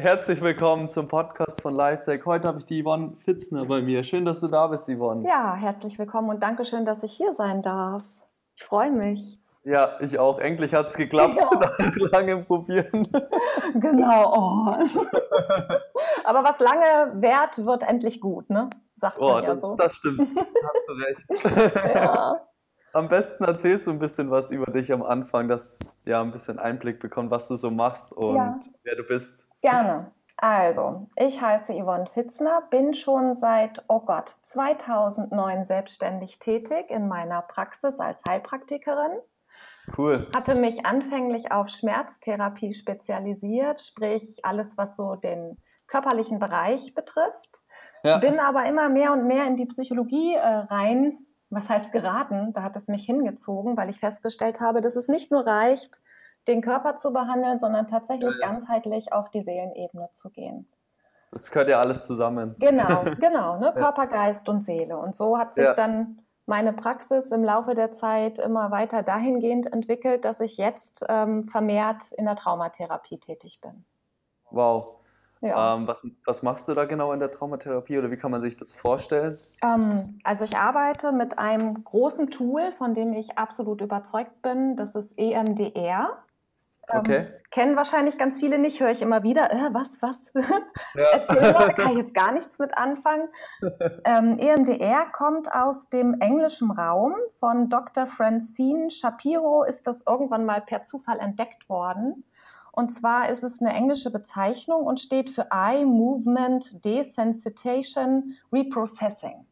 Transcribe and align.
Herzlich 0.00 0.40
willkommen 0.40 0.88
zum 0.88 1.08
Podcast 1.08 1.60
von 1.60 1.76
LiveTech. 1.76 2.24
Heute 2.24 2.48
habe 2.48 2.58
ich 2.58 2.64
die 2.64 2.82
Yvonne 2.82 3.16
Fitzner 3.22 3.66
bei 3.66 3.82
mir. 3.82 4.02
Schön, 4.02 4.24
dass 4.24 4.40
du 4.40 4.48
da 4.48 4.66
bist, 4.66 4.88
Yvonne. 4.88 5.28
Ja, 5.28 5.54
herzlich 5.54 5.98
willkommen 5.98 6.30
und 6.30 6.42
danke 6.42 6.64
schön, 6.64 6.86
dass 6.86 7.02
ich 7.02 7.12
hier 7.12 7.34
sein 7.34 7.60
darf. 7.60 8.02
Ich 8.56 8.64
freue 8.64 8.90
mich. 8.90 9.38
Ja, 9.62 9.98
ich 10.00 10.18
auch. 10.18 10.38
Endlich 10.38 10.72
hat 10.72 10.86
es 10.86 10.96
geklappt 10.96 11.36
ja. 11.36 11.50
nach 11.78 11.96
langem 12.12 12.46
Probieren. 12.46 13.08
Genau. 13.74 14.32
Oh. 14.34 14.72
Aber 16.24 16.44
was 16.44 16.60
lange 16.60 17.20
währt, 17.20 17.64
wird 17.64 17.82
endlich 17.82 18.22
gut, 18.22 18.48
ne? 18.48 18.70
Sagt 18.96 19.18
oh, 19.20 19.32
man 19.32 19.44
ja 19.44 19.50
das, 19.52 19.60
so. 19.60 19.76
Das 19.76 19.94
stimmt. 19.94 20.20
Hast 20.20 20.88
du 20.88 20.92
recht. 20.94 21.94
Ja. 21.94 22.40
Am 22.94 23.08
besten 23.08 23.44
erzählst 23.44 23.86
du 23.86 23.90
ein 23.90 23.98
bisschen 23.98 24.30
was 24.30 24.50
über 24.50 24.72
dich 24.72 24.92
am 24.92 25.02
Anfang, 25.02 25.46
dass 25.46 25.78
ja 26.06 26.22
ein 26.22 26.32
bisschen 26.32 26.58
Einblick 26.58 27.00
bekommt, 27.00 27.30
was 27.30 27.48
du 27.48 27.56
so 27.56 27.70
machst 27.70 28.14
und 28.14 28.36
ja. 28.36 28.58
wer 28.82 28.96
du 28.96 29.04
bist. 29.04 29.46
Gerne. 29.60 30.12
Also, 30.36 31.06
ich 31.16 31.42
heiße 31.42 31.74
Yvonne 31.74 32.06
Fitzner, 32.06 32.62
bin 32.70 32.94
schon 32.94 33.36
seit, 33.36 33.84
oh 33.88 34.00
Gott, 34.00 34.30
2009 34.44 35.64
selbstständig 35.64 36.38
tätig 36.38 36.86
in 36.88 37.08
meiner 37.08 37.42
Praxis 37.42 38.00
als 38.00 38.22
Heilpraktikerin. 38.26 39.18
Cool. 39.98 40.28
Hatte 40.34 40.54
mich 40.54 40.86
anfänglich 40.86 41.52
auf 41.52 41.68
Schmerztherapie 41.68 42.72
spezialisiert, 42.72 43.82
sprich 43.82 44.40
alles, 44.42 44.78
was 44.78 44.96
so 44.96 45.16
den 45.16 45.58
körperlichen 45.86 46.38
Bereich 46.38 46.94
betrifft. 46.94 47.60
Ja. 48.02 48.16
Bin 48.16 48.38
aber 48.38 48.64
immer 48.64 48.88
mehr 48.88 49.12
und 49.12 49.26
mehr 49.26 49.46
in 49.46 49.56
die 49.56 49.66
Psychologie 49.66 50.34
äh, 50.34 50.40
rein, 50.40 51.18
was 51.50 51.68
heißt 51.68 51.92
geraten, 51.92 52.52
da 52.54 52.62
hat 52.62 52.76
es 52.76 52.88
mich 52.88 53.04
hingezogen, 53.04 53.76
weil 53.76 53.90
ich 53.90 53.98
festgestellt 53.98 54.60
habe, 54.60 54.80
dass 54.80 54.96
es 54.96 55.08
nicht 55.08 55.30
nur 55.32 55.46
reicht, 55.46 56.00
den 56.50 56.60
Körper 56.60 56.96
zu 56.96 57.12
behandeln, 57.12 57.58
sondern 57.58 57.86
tatsächlich 57.86 58.34
ja, 58.34 58.40
ja. 58.40 58.46
ganzheitlich 58.48 59.12
auf 59.12 59.30
die 59.30 59.42
Seelenebene 59.42 60.10
zu 60.12 60.30
gehen. 60.30 60.68
Das 61.32 61.50
gehört 61.50 61.68
ja 61.68 61.80
alles 61.80 62.06
zusammen. 62.06 62.56
Genau, 62.58 63.04
genau, 63.20 63.58
ne? 63.58 63.72
Körper, 63.74 64.06
Geist 64.06 64.48
und 64.48 64.64
Seele. 64.64 64.98
Und 64.98 65.14
so 65.14 65.38
hat 65.38 65.54
sich 65.54 65.68
dann 65.70 66.22
meine 66.46 66.72
Praxis 66.72 67.30
im 67.30 67.44
Laufe 67.44 67.74
der 67.74 67.92
Zeit 67.92 68.40
immer 68.40 68.72
weiter 68.72 69.04
dahingehend 69.04 69.72
entwickelt, 69.72 70.24
dass 70.24 70.40
ich 70.40 70.56
jetzt 70.56 71.04
ähm, 71.08 71.44
vermehrt 71.44 72.10
in 72.12 72.24
der 72.24 72.34
Traumatherapie 72.34 73.18
tätig 73.18 73.60
bin. 73.60 73.84
Wow. 74.50 74.96
Ja. 75.42 75.76
Ähm, 75.76 75.86
was, 75.86 76.06
was 76.26 76.42
machst 76.42 76.68
du 76.68 76.74
da 76.74 76.84
genau 76.84 77.12
in 77.12 77.20
der 77.20 77.30
Traumatherapie 77.30 77.96
oder 77.98 78.10
wie 78.10 78.16
kann 78.16 78.30
man 78.30 78.40
sich 78.40 78.56
das 78.56 78.74
vorstellen? 78.74 79.38
Ähm, 79.62 80.18
also 80.24 80.44
ich 80.44 80.56
arbeite 80.56 81.12
mit 81.12 81.38
einem 81.38 81.82
großen 81.82 82.30
Tool, 82.30 82.72
von 82.72 82.92
dem 82.92 83.12
ich 83.14 83.38
absolut 83.38 83.80
überzeugt 83.80 84.42
bin. 84.42 84.76
Das 84.76 84.94
ist 84.94 85.16
EMDR. 85.16 86.18
Ähm, 86.92 86.98
okay. 87.00 87.26
kennen 87.50 87.76
wahrscheinlich 87.76 88.18
ganz 88.18 88.40
viele 88.40 88.58
nicht, 88.58 88.80
höre 88.80 88.90
ich 88.90 89.02
immer 89.02 89.22
wieder, 89.22 89.52
äh, 89.52 89.72
was, 89.72 90.00
was? 90.00 90.32
Ja. 90.94 91.04
Erzähl 91.12 91.52
mal, 91.52 91.72
kann 91.74 91.92
ich 91.92 91.98
jetzt 91.98 92.14
gar 92.14 92.32
nichts 92.32 92.58
mit 92.58 92.76
anfangen. 92.76 93.28
ähm, 94.04 94.38
EMDR 94.38 95.06
kommt 95.12 95.52
aus 95.54 95.88
dem 95.88 96.20
englischen 96.20 96.70
Raum. 96.70 97.14
Von 97.38 97.68
Dr. 97.68 98.06
Francine 98.06 98.90
Shapiro 98.90 99.62
ist 99.62 99.86
das 99.86 100.02
irgendwann 100.06 100.44
mal 100.44 100.60
per 100.60 100.82
Zufall 100.82 101.18
entdeckt 101.18 101.68
worden. 101.68 102.24
Und 102.72 102.90
zwar 102.90 103.28
ist 103.28 103.42
es 103.42 103.60
eine 103.60 103.72
englische 103.72 104.10
Bezeichnung 104.10 104.84
und 104.84 105.00
steht 105.00 105.30
für 105.30 105.48
Eye 105.52 105.84
Movement 105.84 106.84
Desensitization 106.84 108.34
Reprocessing. 108.52 109.46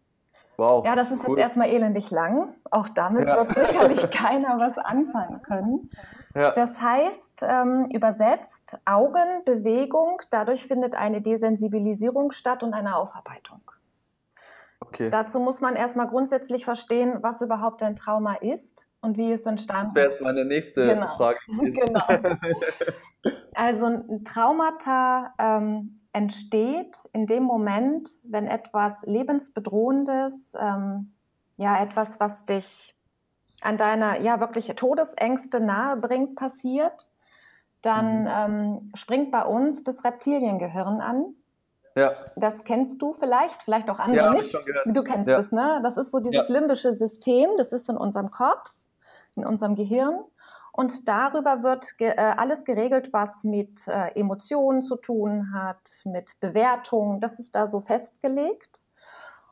Wow. 0.56 0.84
Ja, 0.84 0.96
das 0.96 1.12
ist 1.12 1.20
cool. 1.20 1.28
jetzt 1.28 1.38
erstmal 1.38 1.68
elendig 1.68 2.10
lang. 2.10 2.54
Auch 2.70 2.88
damit 2.88 3.28
ja. 3.28 3.36
wird 3.36 3.54
sicherlich 3.54 4.10
keiner 4.10 4.58
was 4.58 4.76
anfangen 4.76 5.40
können. 5.42 5.90
Ja. 6.34 6.52
Das 6.52 6.80
heißt, 6.80 7.44
ähm, 7.46 7.88
übersetzt 7.92 8.78
Augenbewegung, 8.84 10.20
dadurch 10.30 10.66
findet 10.66 10.94
eine 10.94 11.20
Desensibilisierung 11.22 12.32
statt 12.32 12.62
und 12.62 12.74
eine 12.74 12.96
Aufarbeitung. 12.96 13.60
Okay. 14.80 15.10
Dazu 15.10 15.40
muss 15.40 15.60
man 15.60 15.74
erstmal 15.74 16.08
grundsätzlich 16.08 16.64
verstehen, 16.64 17.18
was 17.20 17.40
überhaupt 17.40 17.82
ein 17.82 17.96
Trauma 17.96 18.34
ist 18.34 18.86
und 19.00 19.16
wie 19.16 19.32
es 19.32 19.44
entstanden 19.44 19.86
ist. 19.86 19.90
Das 19.90 19.94
wäre 19.96 20.10
jetzt 20.10 20.20
meine 20.20 20.44
nächste 20.44 20.86
genau. 20.86 21.08
Frage. 21.16 21.38
Genau. 21.48 22.02
Also 23.52 23.86
ein 23.86 24.24
Traumata 24.24 25.34
ähm, 25.40 26.00
entsteht 26.12 26.96
in 27.12 27.26
dem 27.26 27.42
Moment, 27.42 28.08
wenn 28.22 28.46
etwas 28.46 29.02
lebensbedrohendes, 29.06 30.54
ähm, 30.58 31.14
ja 31.56 31.82
etwas, 31.82 32.20
was 32.20 32.46
dich 32.46 32.96
an 33.60 33.76
deiner 33.76 34.20
ja 34.20 34.40
wirklich 34.40 34.66
Todesängste 34.74 35.60
nahe 35.60 35.96
bringt, 35.96 36.36
passiert, 36.36 37.08
dann 37.82 38.22
mhm. 38.22 38.28
ähm, 38.28 38.92
springt 38.94 39.30
bei 39.30 39.44
uns 39.44 39.84
das 39.84 40.04
Reptiliengehirn 40.04 41.00
an. 41.00 41.34
Ja. 41.96 42.12
Das 42.36 42.62
kennst 42.64 43.02
du 43.02 43.12
vielleicht, 43.12 43.62
vielleicht 43.62 43.90
auch 43.90 43.98
andere 43.98 44.26
ja, 44.26 44.32
nicht. 44.32 44.56
Du 44.86 45.02
kennst 45.02 45.30
ja. 45.30 45.38
es, 45.38 45.50
ne? 45.50 45.80
Das 45.82 45.96
ist 45.96 46.12
so 46.12 46.20
dieses 46.20 46.48
ja. 46.48 46.54
limbische 46.54 46.92
System, 46.92 47.50
das 47.56 47.72
ist 47.72 47.88
in 47.88 47.96
unserem 47.96 48.30
Kopf, 48.30 48.70
in 49.34 49.44
unserem 49.44 49.74
Gehirn. 49.74 50.20
Und 50.72 51.08
darüber 51.08 51.64
wird 51.64 51.98
ge 51.98 52.10
äh, 52.10 52.34
alles 52.36 52.64
geregelt, 52.64 53.12
was 53.12 53.42
mit 53.42 53.88
äh, 53.88 54.12
Emotionen 54.14 54.82
zu 54.82 54.94
tun 54.94 55.52
hat, 55.52 56.02
mit 56.04 56.38
Bewertungen. 56.38 57.18
Das 57.18 57.40
ist 57.40 57.56
da 57.56 57.66
so 57.66 57.80
festgelegt. 57.80 58.82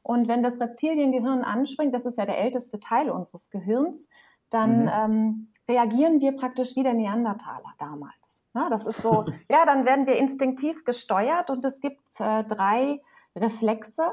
Und 0.07 0.29
wenn 0.29 0.45
das 0.45 0.61
Reptiliengehirn 0.61 1.43
anspringt, 1.43 1.93
das 1.93 2.07
ist 2.07 2.17
ja 2.17 2.27
der 2.27 2.39
älteste 2.39 2.79
Teil 2.79 3.11
unseres 3.11 3.51
Gehirns, 3.51 4.09
dann 4.51 4.83
mhm. 4.83 4.91
ähm, 4.95 5.49
reagieren 5.69 6.21
wir 6.21 6.37
praktisch 6.37 6.77
wie 6.77 6.85
der 6.85 6.95
Neandertaler 6.95 7.75
damals. 7.77 8.41
Ja, 8.55 8.71
das 8.71 8.87
ist 8.87 9.03
so, 9.03 9.25
ja, 9.51 9.67
dann 9.67 9.85
werden 9.85 10.07
wir 10.07 10.17
instinktiv 10.17 10.85
gesteuert 10.85 11.51
und 11.51 11.65
es 11.65 11.81
gibt 11.81 12.21
äh, 12.21 12.45
drei 12.45 13.03
Reflexe, 13.35 14.13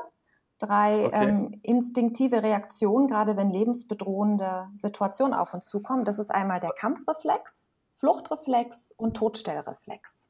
drei 0.57 1.05
okay. 1.05 1.27
ähm, 1.27 1.59
instinktive 1.61 2.41
Reaktionen, 2.41 3.05
gerade 3.05 3.37
wenn 3.37 3.51
lebensbedrohende 3.51 4.69
Situationen 4.75 5.35
auf 5.35 5.53
uns 5.53 5.67
zukommen. 5.67 6.05
Das 6.05 6.17
ist 6.17 6.31
einmal 6.31 6.59
der 6.59 6.71
Kampfreflex, 6.71 7.69
Fluchtreflex 7.97 8.95
und 8.97 9.15
Todstellreflex. 9.15 10.27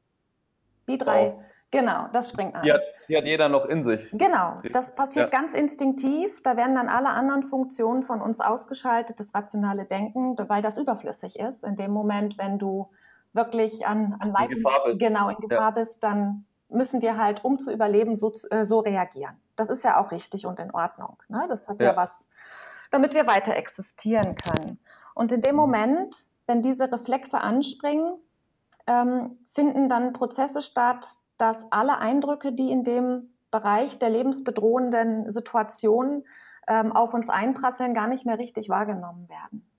Die 0.88 0.98
drei, 0.98 1.32
wow. 1.32 1.42
Genau, 1.74 2.08
das 2.12 2.30
springt 2.30 2.54
an. 2.54 2.62
Die 2.62 2.72
hat, 2.72 2.80
die 3.08 3.16
hat, 3.16 3.24
jeder 3.24 3.48
noch 3.48 3.66
in 3.66 3.82
sich. 3.82 4.10
Genau, 4.12 4.54
das 4.72 4.94
passiert 4.94 5.32
ja. 5.32 5.38
ganz 5.38 5.54
instinktiv. 5.54 6.42
Da 6.42 6.56
werden 6.56 6.74
dann 6.74 6.88
alle 6.88 7.10
anderen 7.10 7.42
Funktionen 7.42 8.02
von 8.02 8.20
uns 8.20 8.40
ausgeschaltet, 8.40 9.20
das 9.20 9.34
rationale 9.34 9.84
Denken, 9.84 10.36
weil 10.48 10.62
das 10.62 10.78
überflüssig 10.78 11.38
ist. 11.38 11.64
In 11.64 11.76
dem 11.76 11.90
Moment, 11.90 12.38
wenn 12.38 12.58
du 12.58 12.90
wirklich 13.32 13.86
an, 13.86 14.16
an 14.20 14.30
Leib, 14.30 14.50
in 14.50 14.56
Gefahr 14.56 14.84
bist. 14.84 15.00
Genau, 15.00 15.28
in 15.28 15.36
Gefahr 15.36 15.60
ja. 15.60 15.70
bist, 15.70 16.02
dann 16.02 16.46
müssen 16.68 17.02
wir 17.02 17.16
halt, 17.16 17.44
um 17.44 17.58
zu 17.58 17.72
überleben, 17.72 18.16
so, 18.16 18.32
äh, 18.50 18.64
so 18.64 18.80
reagieren. 18.80 19.36
Das 19.56 19.70
ist 19.70 19.84
ja 19.84 20.02
auch 20.02 20.10
richtig 20.10 20.46
und 20.46 20.58
in 20.58 20.72
Ordnung. 20.72 21.18
Ne? 21.28 21.46
Das 21.48 21.68
hat 21.68 21.80
ja. 21.80 21.88
ja 21.90 21.96
was, 21.96 22.26
damit 22.90 23.14
wir 23.14 23.26
weiter 23.26 23.54
existieren 23.56 24.34
können. 24.34 24.78
Und 25.14 25.32
in 25.32 25.40
dem 25.40 25.52
mhm. 25.52 25.60
Moment, 25.60 26.16
wenn 26.46 26.62
diese 26.62 26.90
Reflexe 26.90 27.40
anspringen, 27.40 28.14
ähm, 28.86 29.38
finden 29.48 29.88
dann 29.88 30.12
Prozesse 30.12 30.60
statt, 30.60 31.06
dass 31.36 31.66
alle 31.70 31.98
Eindrücke, 31.98 32.52
die 32.52 32.70
in 32.70 32.84
dem 32.84 33.34
Bereich 33.50 33.98
der 33.98 34.10
lebensbedrohenden 34.10 35.30
Situation 35.30 36.24
ähm, 36.66 36.92
auf 36.92 37.14
uns 37.14 37.28
einprasseln, 37.28 37.94
gar 37.94 38.08
nicht 38.08 38.26
mehr 38.26 38.38
richtig 38.38 38.68
wahrgenommen 38.68 39.28
werden. 39.28 39.70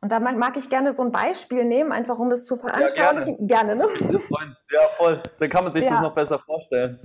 Und 0.00 0.12
da 0.12 0.20
mag 0.20 0.56
ich 0.56 0.70
gerne 0.70 0.92
so 0.92 1.02
ein 1.02 1.10
Beispiel 1.10 1.64
nehmen, 1.64 1.90
einfach 1.90 2.18
um 2.18 2.30
es 2.30 2.46
zu 2.46 2.54
veranschaulichen. 2.54 3.36
Ja, 3.40 3.64
gerne. 3.64 3.76
gerne 3.76 4.10
ne? 4.10 4.20
Ja, 4.70 4.80
voll. 4.96 5.22
Dann 5.38 5.48
kann 5.48 5.64
man 5.64 5.72
sich 5.72 5.82
ja. 5.84 5.90
das 5.90 6.00
noch 6.00 6.14
besser 6.14 6.38
vorstellen. 6.38 7.00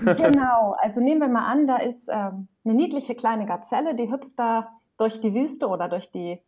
Genau, 0.00 0.76
also 0.78 1.00
nehmen 1.00 1.20
wir 1.20 1.28
mal 1.28 1.46
an, 1.46 1.66
da 1.66 1.78
ist 1.78 2.08
ähm, 2.08 2.48
eine 2.64 2.74
niedliche 2.74 3.14
kleine 3.14 3.46
Gazelle, 3.46 3.94
die 3.94 4.12
hüpft 4.12 4.38
da 4.38 4.76
durch 4.98 5.20
die 5.20 5.34
Wüste 5.34 5.68
oder 5.68 5.88
durch, 5.88 6.10
die, 6.10 6.42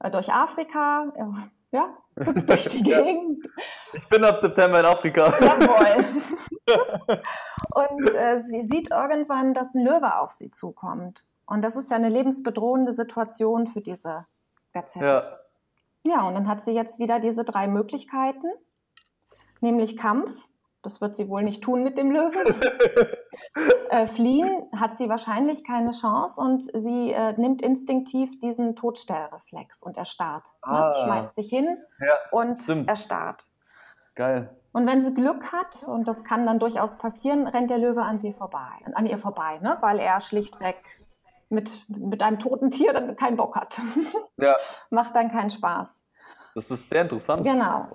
äh, 0.00 0.10
durch 0.10 0.32
Afrika. 0.32 1.12
Äh, 1.14 1.24
ja, 1.74 1.92
durch 2.46 2.68
die 2.68 2.82
Gegend. 2.82 3.46
Ich 3.92 4.08
bin 4.08 4.24
ab 4.24 4.36
September 4.36 4.78
in 4.80 4.86
Afrika. 4.86 5.26
Jawohl. 5.40 6.04
Und 7.74 8.14
äh, 8.14 8.38
sie 8.38 8.62
sieht 8.62 8.90
irgendwann, 8.92 9.54
dass 9.54 9.74
ein 9.74 9.84
Löwe 9.84 10.18
auf 10.18 10.30
sie 10.30 10.50
zukommt. 10.52 11.26
Und 11.46 11.62
das 11.62 11.74
ist 11.76 11.90
ja 11.90 11.96
eine 11.96 12.08
lebensbedrohende 12.08 12.92
Situation 12.92 13.66
für 13.66 13.80
diese 13.80 14.26
Gazelle. 14.72 15.06
Ja. 15.06 15.40
Ja, 16.06 16.28
und 16.28 16.34
dann 16.34 16.48
hat 16.48 16.60
sie 16.60 16.72
jetzt 16.72 16.98
wieder 16.98 17.18
diese 17.18 17.44
drei 17.44 17.66
Möglichkeiten, 17.66 18.46
nämlich 19.62 19.96
Kampf, 19.96 20.48
das 20.84 21.00
wird 21.00 21.16
sie 21.16 21.28
wohl 21.28 21.42
nicht 21.42 21.62
tun 21.62 21.82
mit 21.82 21.98
dem 21.98 22.10
Löwen. 22.10 22.54
äh, 23.90 24.06
fliehen 24.06 24.68
hat 24.76 24.96
sie 24.96 25.08
wahrscheinlich 25.08 25.64
keine 25.64 25.92
Chance 25.92 26.40
und 26.40 26.62
sie 26.74 27.12
äh, 27.12 27.32
nimmt 27.38 27.62
instinktiv 27.62 28.38
diesen 28.38 28.76
Todstellreflex 28.76 29.82
und 29.82 29.96
erstarrt. 29.96 30.46
Ne? 30.66 30.72
Ah. 30.72 30.88
Ne? 30.88 30.94
Schmeißt 31.04 31.34
sich 31.34 31.48
hin 31.48 31.78
ja, 32.00 32.16
und 32.30 32.62
stimmt. 32.62 32.88
erstarrt. 32.88 33.44
Geil. 34.14 34.54
Und 34.72 34.86
wenn 34.86 35.00
sie 35.00 35.14
Glück 35.14 35.52
hat, 35.52 35.84
und 35.86 36.08
das 36.08 36.24
kann 36.24 36.46
dann 36.46 36.58
durchaus 36.58 36.98
passieren, 36.98 37.46
rennt 37.46 37.70
der 37.70 37.78
Löwe 37.78 38.02
an 38.02 38.18
sie 38.18 38.32
vorbei, 38.32 38.72
an 38.94 39.06
ihr 39.06 39.18
vorbei, 39.18 39.58
ne? 39.62 39.78
weil 39.80 39.98
er 39.98 40.20
schlichtweg 40.20 40.76
mit, 41.48 41.88
mit 41.88 42.22
einem 42.22 42.38
toten 42.38 42.70
Tier 42.70 42.92
dann 42.92 43.16
keinen 43.16 43.36
Bock 43.36 43.56
hat. 43.56 43.80
Ja. 44.36 44.56
Macht 44.90 45.14
dann 45.16 45.30
keinen 45.30 45.50
Spaß. 45.50 46.02
Das 46.54 46.70
ist 46.70 46.88
sehr 46.88 47.02
interessant. 47.02 47.42
Genau. 47.42 47.88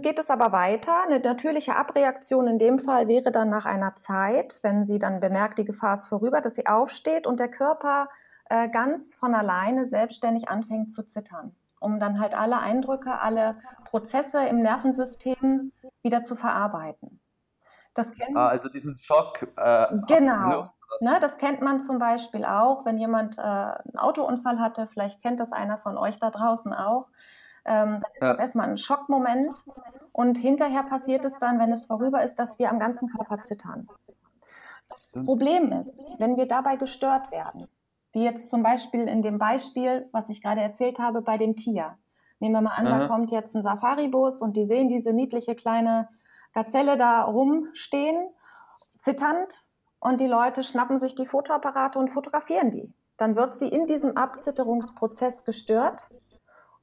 Geht 0.00 0.20
es 0.20 0.30
aber 0.30 0.52
weiter. 0.52 1.02
Eine 1.04 1.18
natürliche 1.18 1.74
Abreaktion 1.74 2.46
in 2.46 2.58
dem 2.58 2.78
Fall 2.78 3.08
wäre 3.08 3.32
dann 3.32 3.50
nach 3.50 3.66
einer 3.66 3.96
Zeit, 3.96 4.60
wenn 4.62 4.84
sie 4.84 5.00
dann 5.00 5.18
bemerkt, 5.18 5.58
die 5.58 5.64
Gefahr 5.64 5.94
ist 5.94 6.06
vorüber, 6.06 6.40
dass 6.40 6.54
sie 6.54 6.66
aufsteht 6.66 7.26
und 7.26 7.40
der 7.40 7.48
Körper 7.48 8.08
äh, 8.48 8.68
ganz 8.68 9.16
von 9.16 9.34
alleine 9.34 9.84
selbstständig 9.84 10.48
anfängt 10.48 10.92
zu 10.92 11.02
zittern, 11.04 11.56
um 11.80 11.98
dann 11.98 12.20
halt 12.20 12.34
alle 12.34 12.58
Eindrücke, 12.58 13.20
alle 13.20 13.56
Prozesse 13.90 14.46
im 14.46 14.60
Nervensystem 14.60 15.72
wieder 16.02 16.22
zu 16.22 16.36
verarbeiten. 16.36 17.20
Das 17.94 18.12
kennt, 18.12 18.36
ah, 18.36 18.48
also 18.48 18.68
diesen 18.68 18.96
Schock. 18.96 19.46
Äh, 19.56 19.86
genau. 20.08 20.64
Ne, 21.00 21.18
das 21.20 21.38
kennt 21.38 21.62
man 21.62 21.80
zum 21.80 21.98
Beispiel 21.98 22.44
auch, 22.44 22.84
wenn 22.84 22.98
jemand 22.98 23.38
äh, 23.38 23.42
einen 23.42 23.96
Autounfall 23.96 24.58
hatte. 24.58 24.88
Vielleicht 24.88 25.22
kennt 25.22 25.38
das 25.38 25.52
einer 25.52 25.78
von 25.78 25.96
euch 25.96 26.18
da 26.18 26.30
draußen 26.30 26.72
auch. 26.72 27.06
Ähm, 27.64 28.00
dann 28.00 28.12
ist 28.12 28.22
ja. 28.22 28.28
das 28.28 28.38
erstmal 28.38 28.68
ein 28.68 28.76
Schockmoment 28.76 29.58
und 30.12 30.38
hinterher 30.38 30.82
passiert 30.82 31.24
es 31.24 31.38
dann, 31.38 31.58
wenn 31.58 31.72
es 31.72 31.86
vorüber 31.86 32.22
ist, 32.22 32.36
dass 32.36 32.58
wir 32.58 32.70
am 32.70 32.78
ganzen 32.78 33.08
Körper 33.08 33.40
zittern. 33.40 33.88
Das 34.88 35.08
Problem 35.08 35.72
ist, 35.72 36.04
wenn 36.18 36.36
wir 36.36 36.46
dabei 36.46 36.76
gestört 36.76 37.30
werden, 37.30 37.68
wie 38.12 38.24
jetzt 38.24 38.50
zum 38.50 38.62
Beispiel 38.62 39.08
in 39.08 39.22
dem 39.22 39.38
Beispiel, 39.38 40.08
was 40.12 40.28
ich 40.28 40.42
gerade 40.42 40.60
erzählt 40.60 40.98
habe, 40.98 41.22
bei 41.22 41.36
dem 41.36 41.56
Tier. 41.56 41.98
Nehmen 42.38 42.54
wir 42.54 42.60
mal 42.60 42.74
an, 42.74 42.86
Aha. 42.86 42.98
da 42.98 43.08
kommt 43.08 43.30
jetzt 43.30 43.56
ein 43.56 43.62
Safari-Bus 43.62 44.40
und 44.40 44.56
die 44.56 44.66
sehen 44.66 44.88
diese 44.88 45.12
niedliche 45.12 45.54
kleine 45.54 46.08
Gazelle 46.52 46.96
da 46.96 47.22
rumstehen, 47.22 48.28
zitternd, 48.98 49.52
und 50.04 50.20
die 50.20 50.26
Leute 50.26 50.62
schnappen 50.62 50.98
sich 50.98 51.14
die 51.14 51.24
Fotoapparate 51.24 51.98
und 51.98 52.08
fotografieren 52.08 52.70
die. 52.70 52.92
Dann 53.16 53.36
wird 53.36 53.54
sie 53.54 53.68
in 53.68 53.86
diesem 53.86 54.18
Abzitterungsprozess 54.18 55.44
gestört 55.44 56.10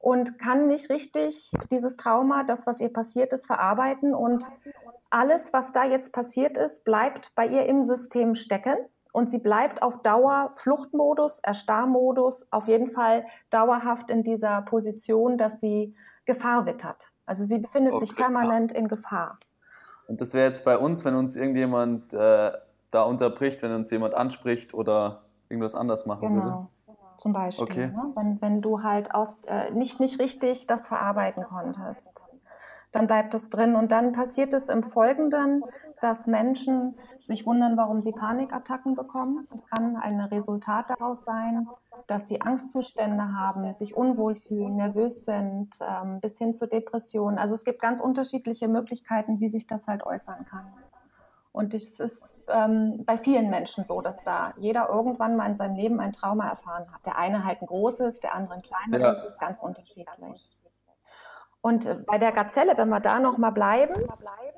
und 0.02 0.36
kann 0.40 0.66
nicht 0.66 0.90
richtig 0.90 1.52
dieses 1.70 1.96
Trauma, 1.96 2.42
das, 2.42 2.66
was 2.66 2.80
ihr 2.80 2.92
passiert 2.92 3.32
ist, 3.32 3.46
verarbeiten. 3.46 4.14
Und 4.14 4.44
alles, 5.10 5.52
was 5.52 5.72
da 5.72 5.84
jetzt 5.84 6.12
passiert 6.12 6.58
ist, 6.58 6.84
bleibt 6.84 7.32
bei 7.36 7.46
ihr 7.46 7.66
im 7.66 7.84
System 7.84 8.34
stecken. 8.34 8.76
Und 9.12 9.30
sie 9.30 9.38
bleibt 9.38 9.80
auf 9.80 10.02
Dauer 10.02 10.54
Fluchtmodus, 10.56 11.38
Erstarrmodus, 11.38 12.48
auf 12.50 12.66
jeden 12.66 12.88
Fall 12.88 13.24
dauerhaft 13.50 14.10
in 14.10 14.24
dieser 14.24 14.62
Position, 14.62 15.38
dass 15.38 15.60
sie 15.60 15.94
Gefahr 16.24 16.66
wittert. 16.66 17.12
Also 17.24 17.44
sie 17.44 17.58
befindet 17.58 17.94
okay, 17.94 18.06
sich 18.06 18.16
permanent 18.16 18.72
krass. 18.72 18.78
in 18.80 18.88
Gefahr. 18.88 19.38
Und 20.08 20.20
das 20.20 20.34
wäre 20.34 20.48
jetzt 20.48 20.64
bei 20.64 20.78
uns, 20.78 21.04
wenn 21.04 21.14
uns 21.14 21.36
irgendjemand 21.36 22.12
äh, 22.12 22.50
da 22.90 23.02
unterbricht, 23.04 23.62
wenn 23.62 23.72
uns 23.72 23.90
jemand 23.92 24.14
anspricht 24.14 24.74
oder 24.74 25.22
irgendwas 25.48 25.76
anders 25.76 26.06
machen 26.06 26.28
genau. 26.28 26.44
würde. 26.44 26.68
Zum 27.18 27.32
Beispiel. 27.32 27.64
Okay. 27.64 27.86
Ne? 27.88 28.12
Wenn, 28.14 28.40
wenn 28.40 28.62
du 28.62 28.82
halt 28.82 29.14
aus, 29.14 29.40
äh, 29.46 29.70
nicht, 29.70 30.00
nicht 30.00 30.18
richtig 30.18 30.66
das 30.66 30.88
verarbeiten 30.88 31.44
konntest, 31.44 32.22
dann 32.92 33.06
bleibt 33.06 33.34
es 33.34 33.50
drin. 33.50 33.74
Und 33.74 33.90
dann 33.92 34.12
passiert 34.12 34.52
es 34.54 34.68
im 34.68 34.82
Folgenden, 34.82 35.64
dass 36.00 36.26
Menschen 36.26 36.96
sich 37.20 37.46
wundern, 37.46 37.76
warum 37.76 38.00
sie 38.00 38.12
Panikattacken 38.12 38.96
bekommen. 38.96 39.46
Es 39.54 39.66
kann 39.66 39.96
ein 39.96 40.20
Resultat 40.20 40.90
daraus 40.90 41.24
sein, 41.24 41.68
dass 42.08 42.26
sie 42.26 42.40
Angstzustände 42.40 43.32
haben, 43.34 43.72
sich 43.72 43.96
unwohl 43.96 44.34
fühlen, 44.34 44.76
nervös 44.76 45.24
sind, 45.24 45.70
ähm, 45.80 46.20
bis 46.20 46.38
hin 46.38 46.54
zu 46.54 46.66
Depressionen. 46.66 47.38
Also 47.38 47.54
es 47.54 47.64
gibt 47.64 47.80
ganz 47.80 48.00
unterschiedliche 48.00 48.66
Möglichkeiten, 48.66 49.38
wie 49.38 49.48
sich 49.48 49.66
das 49.66 49.86
halt 49.86 50.04
äußern 50.04 50.44
kann. 50.44 50.66
Und 51.52 51.74
es 51.74 52.00
ist 52.00 52.38
ähm, 52.48 53.04
bei 53.04 53.18
vielen 53.18 53.50
Menschen 53.50 53.84
so, 53.84 54.00
dass 54.00 54.24
da 54.24 54.54
jeder 54.56 54.88
irgendwann 54.88 55.36
mal 55.36 55.46
in 55.46 55.54
seinem 55.54 55.76
Leben 55.76 56.00
ein 56.00 56.12
Trauma 56.12 56.48
erfahren 56.48 56.90
hat. 56.92 57.04
Der 57.04 57.18
eine 57.18 57.44
halt 57.44 57.60
ein 57.60 57.66
großes, 57.66 58.20
der 58.20 58.34
andere 58.34 58.54
ein 58.54 58.62
kleineres, 58.62 59.18
ja. 59.18 59.24
ist 59.24 59.38
ganz 59.38 59.60
unterschiedlich. 59.60 60.50
Und 61.60 61.86
äh, 61.86 61.94
bei 62.06 62.16
der 62.16 62.32
Gazelle, 62.32 62.76
wenn 62.76 62.88
wir 62.88 63.00
da 63.00 63.20
nochmal 63.20 63.52
bleiben, 63.52 63.94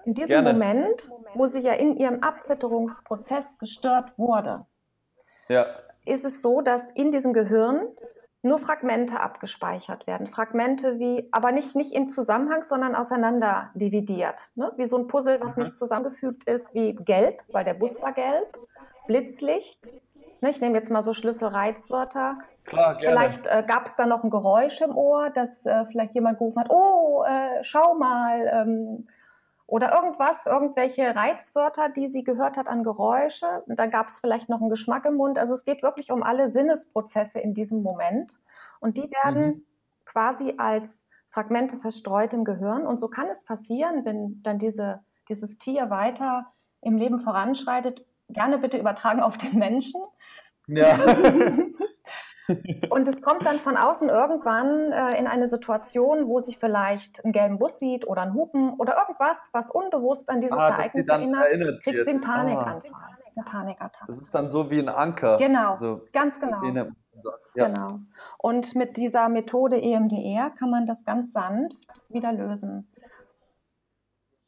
in 0.04 0.14
diesem 0.14 0.28
Gerne. 0.28 0.52
Moment, 0.52 1.12
wo 1.34 1.46
sie 1.46 1.58
ja 1.58 1.72
in 1.72 1.96
ihrem 1.96 2.22
Abzitterungsprozess 2.22 3.58
gestört 3.58 4.16
wurde, 4.16 4.64
ja. 5.48 5.66
ist 6.06 6.24
es 6.24 6.42
so, 6.42 6.60
dass 6.60 6.90
in 6.90 7.10
diesem 7.10 7.32
Gehirn 7.32 7.88
nur 8.44 8.58
Fragmente 8.58 9.20
abgespeichert 9.20 10.06
werden. 10.06 10.26
Fragmente 10.26 10.98
wie, 10.98 11.28
aber 11.32 11.50
nicht, 11.50 11.74
nicht 11.74 11.92
im 11.92 12.08
Zusammenhang, 12.08 12.62
sondern 12.62 12.94
auseinander 12.94 13.70
dividiert. 13.74 14.52
Ne? 14.54 14.70
Wie 14.76 14.86
so 14.86 14.98
ein 14.98 15.06
Puzzle, 15.06 15.40
was 15.40 15.56
nicht 15.56 15.76
zusammengefügt 15.76 16.44
ist, 16.44 16.74
wie 16.74 16.94
gelb, 16.94 17.42
weil 17.52 17.64
der 17.64 17.74
Bus 17.74 18.00
war 18.02 18.12
gelb, 18.12 18.58
Blitzlicht. 19.06 19.92
Ne? 20.42 20.50
Ich 20.50 20.60
nehme 20.60 20.76
jetzt 20.76 20.90
mal 20.90 21.02
so 21.02 21.14
Schlüsselreizwörter. 21.14 22.38
Klar, 22.64 22.96
gerne. 22.96 23.16
Vielleicht 23.16 23.46
äh, 23.46 23.64
gab 23.66 23.86
es 23.86 23.96
da 23.96 24.04
noch 24.04 24.24
ein 24.24 24.30
Geräusch 24.30 24.80
im 24.82 24.96
Ohr, 24.96 25.30
dass 25.30 25.64
äh, 25.64 25.86
vielleicht 25.86 26.14
jemand 26.14 26.38
gerufen 26.38 26.60
hat, 26.60 26.70
oh, 26.70 27.24
äh, 27.26 27.62
schau 27.62 27.94
mal, 27.94 28.46
ähm, 28.52 29.06
oder 29.66 29.94
irgendwas, 29.94 30.46
irgendwelche 30.46 31.14
Reizwörter, 31.14 31.88
die 31.88 32.06
sie 32.08 32.22
gehört 32.22 32.56
hat 32.56 32.68
an 32.68 32.84
Geräusche. 32.84 33.62
Und 33.66 33.78
dann 33.78 33.90
gab 33.90 34.08
es 34.08 34.20
vielleicht 34.20 34.48
noch 34.48 34.60
einen 34.60 34.70
Geschmack 34.70 35.06
im 35.06 35.14
Mund. 35.14 35.38
Also 35.38 35.54
es 35.54 35.64
geht 35.64 35.82
wirklich 35.82 36.10
um 36.10 36.22
alle 36.22 36.48
Sinnesprozesse 36.48 37.38
in 37.40 37.54
diesem 37.54 37.82
Moment. 37.82 38.38
Und 38.80 38.98
die 38.98 39.10
werden 39.24 39.46
mhm. 39.46 39.66
quasi 40.04 40.54
als 40.58 41.04
Fragmente 41.30 41.76
verstreut 41.76 42.34
im 42.34 42.44
Gehirn. 42.44 42.86
Und 42.86 43.00
so 43.00 43.08
kann 43.08 43.28
es 43.28 43.44
passieren, 43.44 44.04
wenn 44.04 44.42
dann 44.42 44.58
diese, 44.58 45.00
dieses 45.28 45.58
Tier 45.58 45.88
weiter 45.90 46.52
im 46.82 46.96
Leben 46.96 47.18
voranschreitet, 47.18 48.04
gerne 48.28 48.58
bitte 48.58 48.78
übertragen 48.78 49.20
auf 49.20 49.38
den 49.38 49.58
Menschen. 49.58 50.00
Ja. 50.66 50.98
Und 52.90 53.08
es 53.08 53.22
kommt 53.22 53.46
dann 53.46 53.58
von 53.58 53.76
außen 53.76 54.08
irgendwann 54.08 54.92
äh, 54.92 55.18
in 55.18 55.26
eine 55.26 55.48
Situation, 55.48 56.28
wo 56.28 56.40
sich 56.40 56.58
vielleicht 56.58 57.24
einen 57.24 57.32
gelben 57.32 57.58
Bus 57.58 57.78
sieht 57.78 58.06
oder 58.06 58.22
ein 58.22 58.34
Hupen 58.34 58.74
oder 58.74 58.96
irgendwas, 58.98 59.48
was 59.52 59.70
unbewusst 59.70 60.28
an 60.28 60.40
dieses 60.40 60.58
ah, 60.58 60.68
Ereignis 60.68 61.08
erinnert, 61.08 61.46
erinnert, 61.46 61.82
kriegt 61.82 62.04
sie 62.04 62.10
einen 62.10 62.20
Panikanfall, 62.20 62.90
ah. 62.92 63.16
eine 63.36 63.44
Panikattacke. 63.44 64.06
Das 64.06 64.20
ist 64.20 64.34
dann 64.34 64.50
so 64.50 64.70
wie 64.70 64.78
ein 64.78 64.88
Anker. 64.88 65.38
Genau, 65.38 65.72
so 65.72 66.00
ganz 66.12 66.38
genau. 66.38 66.62
Ja. 67.54 67.68
Genau. 67.68 68.00
Und 68.38 68.74
mit 68.74 68.96
dieser 68.96 69.28
Methode 69.28 69.80
EMDR 69.80 70.50
kann 70.50 70.70
man 70.70 70.86
das 70.86 71.04
ganz 71.04 71.32
sanft 71.32 71.76
wieder 72.10 72.32
lösen. 72.32 72.88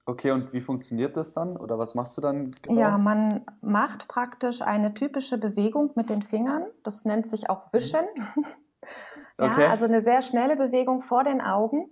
Okay, 0.08 0.30
und 0.30 0.52
wie 0.52 0.60
funktioniert 0.60 1.16
das 1.16 1.34
dann? 1.34 1.56
Oder 1.56 1.80
was 1.80 1.96
machst 1.96 2.16
du 2.16 2.20
dann 2.20 2.52
genau? 2.62 2.80
Ja, 2.80 2.96
man 2.96 3.44
macht 3.60 4.06
praktisch 4.06 4.62
eine 4.62 4.94
typische 4.94 5.36
Bewegung 5.36 5.90
mit 5.96 6.10
den 6.10 6.22
Fingern. 6.22 6.64
Das 6.84 7.04
nennt 7.04 7.26
sich 7.26 7.50
auch 7.50 7.72
Wischen. 7.72 8.06
ja, 9.40 9.46
okay. 9.46 9.66
also 9.66 9.84
eine 9.84 10.00
sehr 10.00 10.22
schnelle 10.22 10.54
Bewegung 10.54 11.02
vor 11.02 11.24
den 11.24 11.40
Augen, 11.40 11.90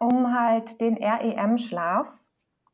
um 0.00 0.36
halt 0.36 0.80
den 0.80 0.96
REM-Schlaf, 0.96 2.12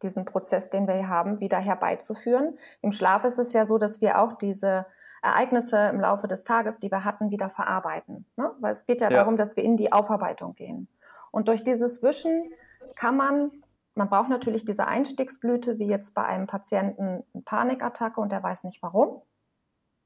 diesen 0.02 0.25
Prozess, 0.25 0.71
den 0.71 0.87
wir 0.87 0.95
hier 0.95 1.09
haben, 1.09 1.40
wieder 1.40 1.59
herbeizuführen. 1.59 2.57
Im 2.81 2.93
Schlaf 2.93 3.25
ist 3.25 3.38
es 3.38 3.52
ja 3.52 3.67
so, 3.67 3.76
dass 3.76 4.00
wir 4.00 4.19
auch 4.19 4.33
diese 4.33 4.87
Ereignisse 5.21 5.76
im 5.88 6.00
Laufe 6.00 6.26
des 6.26 6.45
Tages, 6.45 6.81
die 6.81 6.90
wir 6.90 7.05
hatten, 7.05 7.31
wieder 7.31 7.50
verarbeiten. 7.50 8.25
Ne? 8.37 8.50
Weil 8.61 8.73
es 8.73 8.87
geht 8.87 9.02
ja, 9.02 9.11
ja 9.11 9.19
darum, 9.19 9.37
dass 9.37 9.57
wir 9.57 9.64
in 9.64 9.76
die 9.76 9.93
Aufarbeitung 9.93 10.55
gehen. 10.55 10.88
Und 11.33 11.49
durch 11.49 11.64
dieses 11.64 12.02
Wischen 12.02 12.50
kann 12.95 13.17
man 13.17 13.50
man 13.99 14.09
braucht 14.09 14.31
natürlich 14.31 14.64
diese 14.64 14.87
Einstiegsblüte, 14.87 15.78
wie 15.78 15.87
jetzt 15.87 16.14
bei 16.14 16.25
einem 16.25 16.47
Patienten 16.47 17.25
eine 17.35 17.43
Panikattacke 17.45 18.21
und 18.21 18.33
der 18.33 18.43
weiß 18.43 18.64
nicht 18.64 18.83
warum. 18.83 19.23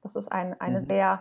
Das 0.01 0.17
ist 0.17 0.33
ein, 0.33 0.61
eine 0.61 0.81
mhm. 0.81 0.85
sehr 0.85 1.19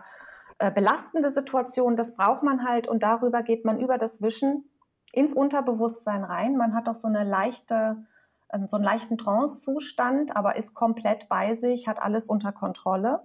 äh, 0.58 0.72
belastende 0.72 1.30
Situation. 1.30 1.96
Das 1.96 2.16
braucht 2.16 2.42
man 2.42 2.64
halt 2.66 2.88
und 2.88 3.02
darüber 3.02 3.42
geht 3.42 3.64
man 3.64 3.78
über 3.78 3.98
das 3.98 4.22
Wischen 4.22 4.68
ins 5.12 5.32
Unterbewusstsein 5.32 6.24
rein. 6.24 6.56
Man 6.56 6.74
hat 6.74 6.88
auch 6.88 6.94
so 6.94 7.06
eine 7.06 7.24
leichte, 7.24 8.04
ähm, 8.50 8.66
so 8.68 8.76
einen 8.76 8.84
leichten 8.84 9.18
Trance-Zustand, 9.18 10.34
aber 10.34 10.56
ist 10.56 10.74
komplett 10.74 11.28
bei 11.28 11.54
sich, 11.54 11.86
hat 11.86 12.00
alles 12.00 12.26
unter 12.26 12.52
Kontrolle 12.52 13.22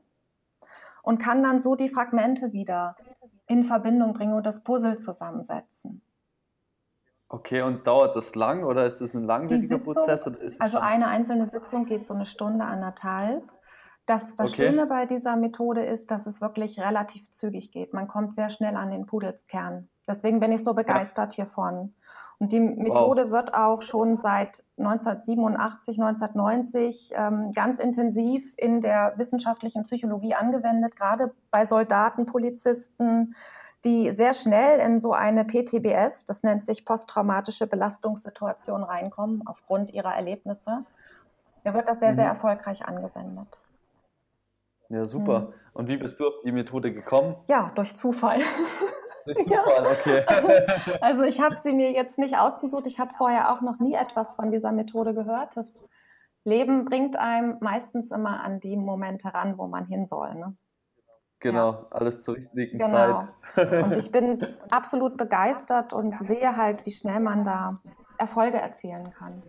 und 1.01 1.19
kann 1.19 1.41
dann 1.41 1.59
so 1.59 1.75
die 1.75 1.89
Fragmente 1.89 2.51
wieder 2.51 2.95
in 3.47 3.63
Verbindung 3.63 4.13
bringen 4.13 4.33
und 4.33 4.45
das 4.45 4.63
Puzzle 4.63 4.97
zusammensetzen. 4.97 6.01
Okay, 7.29 7.61
und 7.61 7.85
dauert 7.85 8.15
das 8.15 8.35
lang 8.35 8.63
oder 8.63 8.85
ist 8.85 9.01
es 9.01 9.13
ein 9.13 9.23
langwieriger 9.23 9.77
Sitzung, 9.77 9.93
Prozess? 9.93 10.61
also 10.61 10.77
eine 10.79 11.07
einzelne 11.07 11.45
Sitzung 11.45 11.85
geht 11.85 12.05
so 12.05 12.13
eine 12.13 12.25
Stunde, 12.25 12.63
anderthalb. 12.63 13.43
Das, 14.05 14.35
das 14.35 14.53
okay. 14.53 14.67
Schöne 14.67 14.85
bei 14.85 15.05
dieser 15.05 15.35
Methode 15.35 15.83
ist, 15.83 16.09
dass 16.11 16.25
es 16.25 16.39
wirklich 16.39 16.79
relativ 16.79 17.29
zügig 17.29 17.73
geht. 17.73 17.93
Man 17.93 18.07
kommt 18.07 18.33
sehr 18.33 18.49
schnell 18.49 18.77
an 18.77 18.89
den 18.89 19.05
Pudelskern. 19.05 19.89
Deswegen 20.07 20.39
bin 20.39 20.53
ich 20.53 20.63
so 20.63 20.73
begeistert 20.73 21.33
ja. 21.33 21.43
hiervon. 21.43 21.93
Und 22.39 22.53
die 22.53 22.61
Methode 22.61 23.25
wow. 23.25 23.31
wird 23.31 23.53
auch 23.55 23.81
schon 23.81 24.15
seit 24.15 24.63
1987, 24.77 25.99
1990 25.99 27.11
ähm, 27.15 27.49
ganz 27.53 27.79
intensiv 27.79 28.53
in 28.57 28.79
der 28.79 29.13
wissenschaftlichen 29.17 29.83
Psychologie 29.83 30.35
angewendet, 30.35 30.95
gerade 30.95 31.33
bei 31.49 31.65
Soldaten, 31.65 32.27
Polizisten, 32.27 33.35
die 33.87 34.11
sehr 34.11 34.33
schnell 34.33 34.79
in 34.79 34.99
so 34.99 35.13
eine 35.13 35.45
PTBS, 35.45 36.25
das 36.25 36.43
nennt 36.43 36.61
sich 36.61 36.83
posttraumatische 36.83 37.67
Belastungssituation, 37.67 38.83
reinkommen 38.83 39.43
aufgrund 39.45 39.91
ihrer 39.93 40.13
Erlebnisse. 40.13 40.83
Da 41.63 41.73
wird 41.73 41.87
das 41.87 41.99
sehr, 41.99 42.11
mhm. 42.11 42.15
sehr 42.15 42.25
erfolgreich 42.25 42.85
angewendet. 42.85 43.59
Ja, 44.89 45.05
super. 45.05 45.39
Mhm. 45.39 45.53
Und 45.73 45.87
wie 45.87 45.97
bist 45.97 46.19
du 46.19 46.27
auf 46.27 46.37
die 46.43 46.51
Methode 46.51 46.91
gekommen? 46.91 47.35
Ja, 47.47 47.71
durch 47.75 47.95
Zufall. 47.95 48.41
Durch 49.25 49.37
Zufall, 49.43 49.83
ja. 49.83 49.91
okay. 49.91 50.97
Also 51.01 51.23
ich 51.23 51.39
habe 51.39 51.55
sie 51.55 51.71
mir 51.71 51.91
jetzt 51.91 52.17
nicht 52.17 52.37
ausgesucht. 52.37 52.87
Ich 52.87 52.99
habe 52.99 53.13
vorher 53.13 53.53
auch 53.53 53.61
noch 53.61 53.79
nie 53.79 53.93
etwas 53.93 54.35
von 54.35 54.51
dieser 54.51 54.73
Methode 54.73 55.13
gehört. 55.13 55.55
Das 55.55 55.81
Leben 56.43 56.83
bringt 56.83 57.17
einem 57.17 57.57
meistens 57.61 58.11
immer 58.11 58.43
an 58.43 58.59
die 58.59 58.75
Momente 58.75 59.33
ran, 59.33 59.57
wo 59.57 59.67
man 59.67 59.85
hin 59.85 60.05
soll. 60.05 60.35
Ne? 60.35 60.57
Genau, 61.39 61.71
ja. 61.71 61.87
alles 61.91 62.23
zur 62.23 62.35
richtigen 62.35 62.79
genau. 62.79 63.17
Zeit. 63.17 63.83
Und 63.83 63.95
ich 63.95 64.11
bin 64.11 64.45
absolut 64.71 65.17
begeistert 65.17 65.93
und 65.93 66.17
sehe 66.17 66.57
halt, 66.57 66.85
wie 66.85 66.91
schnell 66.91 67.19
man 67.19 67.43
da 67.43 67.79
Erfolge 68.17 68.57
erzielen 68.57 69.11
kann. 69.11 69.43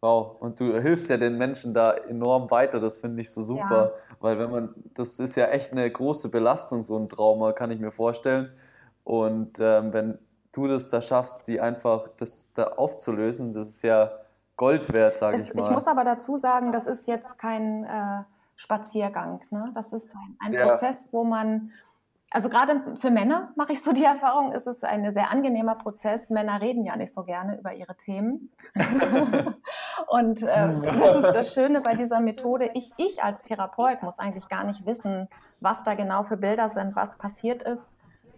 Wow, 0.00 0.40
und 0.40 0.58
du 0.58 0.80
hilfst 0.80 1.08
ja 1.10 1.16
den 1.16 1.38
Menschen 1.38 1.74
da 1.74 1.92
enorm 1.92 2.50
weiter, 2.50 2.80
das 2.80 2.98
finde 2.98 3.20
ich 3.20 3.32
so 3.32 3.40
super, 3.40 3.92
ja. 3.94 4.16
weil 4.18 4.36
wenn 4.36 4.50
man, 4.50 4.74
das 4.94 5.20
ist 5.20 5.36
ja 5.36 5.46
echt 5.46 5.70
eine 5.70 5.88
große 5.88 6.28
Belastung, 6.28 6.82
so 6.82 6.98
ein 6.98 7.08
Trauma, 7.08 7.52
kann 7.52 7.70
ich 7.70 7.78
mir 7.78 7.92
vorstellen. 7.92 8.52
Und 9.04 9.60
ähm, 9.60 9.92
wenn 9.92 10.18
du 10.50 10.66
das 10.66 10.90
da 10.90 11.00
schaffst, 11.00 11.46
die 11.46 11.60
einfach 11.60 12.08
das 12.16 12.52
da 12.52 12.64
aufzulösen, 12.64 13.52
das 13.52 13.68
ist 13.68 13.82
ja 13.82 14.10
Gold 14.56 14.92
wert, 14.92 15.18
sage 15.18 15.36
ich 15.36 15.54
mal. 15.54 15.62
Ich 15.62 15.70
muss 15.70 15.86
aber 15.86 16.02
dazu 16.02 16.36
sagen, 16.36 16.72
das 16.72 16.86
ist 16.86 17.06
jetzt 17.06 17.38
kein 17.38 17.84
äh, 17.84 18.22
Spaziergang. 18.62 19.40
Ne? 19.50 19.72
Das 19.74 19.92
ist 19.92 20.14
ein, 20.14 20.36
ein 20.38 20.52
ja. 20.52 20.66
Prozess, 20.66 21.08
wo 21.10 21.24
man, 21.24 21.72
also 22.30 22.48
gerade 22.48 22.96
für 22.96 23.10
Männer 23.10 23.52
mache 23.56 23.72
ich 23.72 23.82
so 23.82 23.92
die 23.92 24.04
Erfahrung, 24.14 24.52
ist 24.52 24.68
es 24.68 24.84
ein 24.84 25.10
sehr 25.12 25.30
angenehmer 25.30 25.74
Prozess. 25.74 26.30
Männer 26.30 26.60
reden 26.60 26.84
ja 26.84 26.96
nicht 26.96 27.12
so 27.12 27.24
gerne 27.24 27.58
über 27.58 27.74
ihre 27.74 27.96
Themen. 27.96 28.50
Und 30.06 30.42
äh, 30.42 30.80
das 30.80 31.16
ist 31.16 31.32
das 31.32 31.52
Schöne 31.52 31.80
bei 31.80 31.94
dieser 31.94 32.20
Methode. 32.20 32.70
Ich, 32.74 32.92
ich 32.98 33.22
als 33.22 33.42
Therapeut 33.42 34.02
muss 34.02 34.18
eigentlich 34.18 34.48
gar 34.48 34.64
nicht 34.64 34.86
wissen, 34.86 35.28
was 35.60 35.82
da 35.82 35.94
genau 35.94 36.22
für 36.22 36.36
Bilder 36.36 36.68
sind, 36.68 36.94
was 36.94 37.18
passiert 37.18 37.62
ist. 37.62 37.90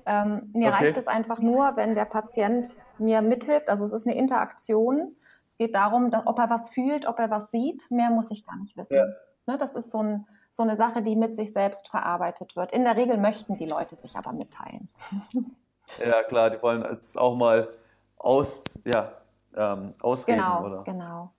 Ähm, 0.07 0.50
mir 0.54 0.69
okay. 0.69 0.85
reicht 0.85 0.99
es 0.99 1.07
einfach 1.07 1.38
nur, 1.38 1.76
wenn 1.76 1.95
der 1.95 2.04
Patient 2.07 2.78
mir 2.99 3.21
mithilft. 3.21 3.69
Also 3.69 3.85
es 3.85 3.93
ist 3.93 4.07
eine 4.07 4.16
Interaktion 4.16 5.16
es 5.45 5.57
geht 5.59 5.75
darum, 5.75 6.11
dass, 6.11 6.26
ob 6.26 6.38
er 6.38 6.50
was 6.50 6.71
fühlt, 6.71 7.07
ob 7.07 7.19
er 7.19 7.31
was 7.31 7.50
sieht. 7.50 7.90
Mehr 7.90 8.11
muss 8.11 8.31
ich 8.31 8.47
gar 8.47 8.57
nicht 8.57 8.76
wissen. 8.76 8.97
Ja. 8.97 9.04
Ne, 9.47 9.59
das 9.59 9.75
ist 9.77 9.91
so, 9.91 10.03
ein, 10.03 10.27
so 10.51 10.63
eine 10.63 10.77
Sache, 10.77 11.03
die 11.03 11.17
mit 11.17 11.37
sich 11.37 11.53
selbst 11.53 11.89
verarbeitet 11.89 12.57
wird. 12.57 12.73
In 12.73 12.85
der 12.85 12.97
Regel 12.97 13.19
möchten 13.19 13.57
die 13.57 13.67
Leute 13.67 13.97
sich 13.97 14.17
aber 14.17 14.33
mitteilen. 14.33 14.89
Ja, 16.03 16.23
klar, 16.23 16.49
die 16.49 16.63
wollen 16.63 16.81
es 16.81 17.15
auch 17.15 17.37
mal 17.37 17.69
aus, 18.17 18.81
ja, 18.87 19.13
ähm, 19.55 19.93
ausreden. 20.01 20.39
Genau, 20.39 20.65
oder? 20.65 20.83
genau. 20.83 21.31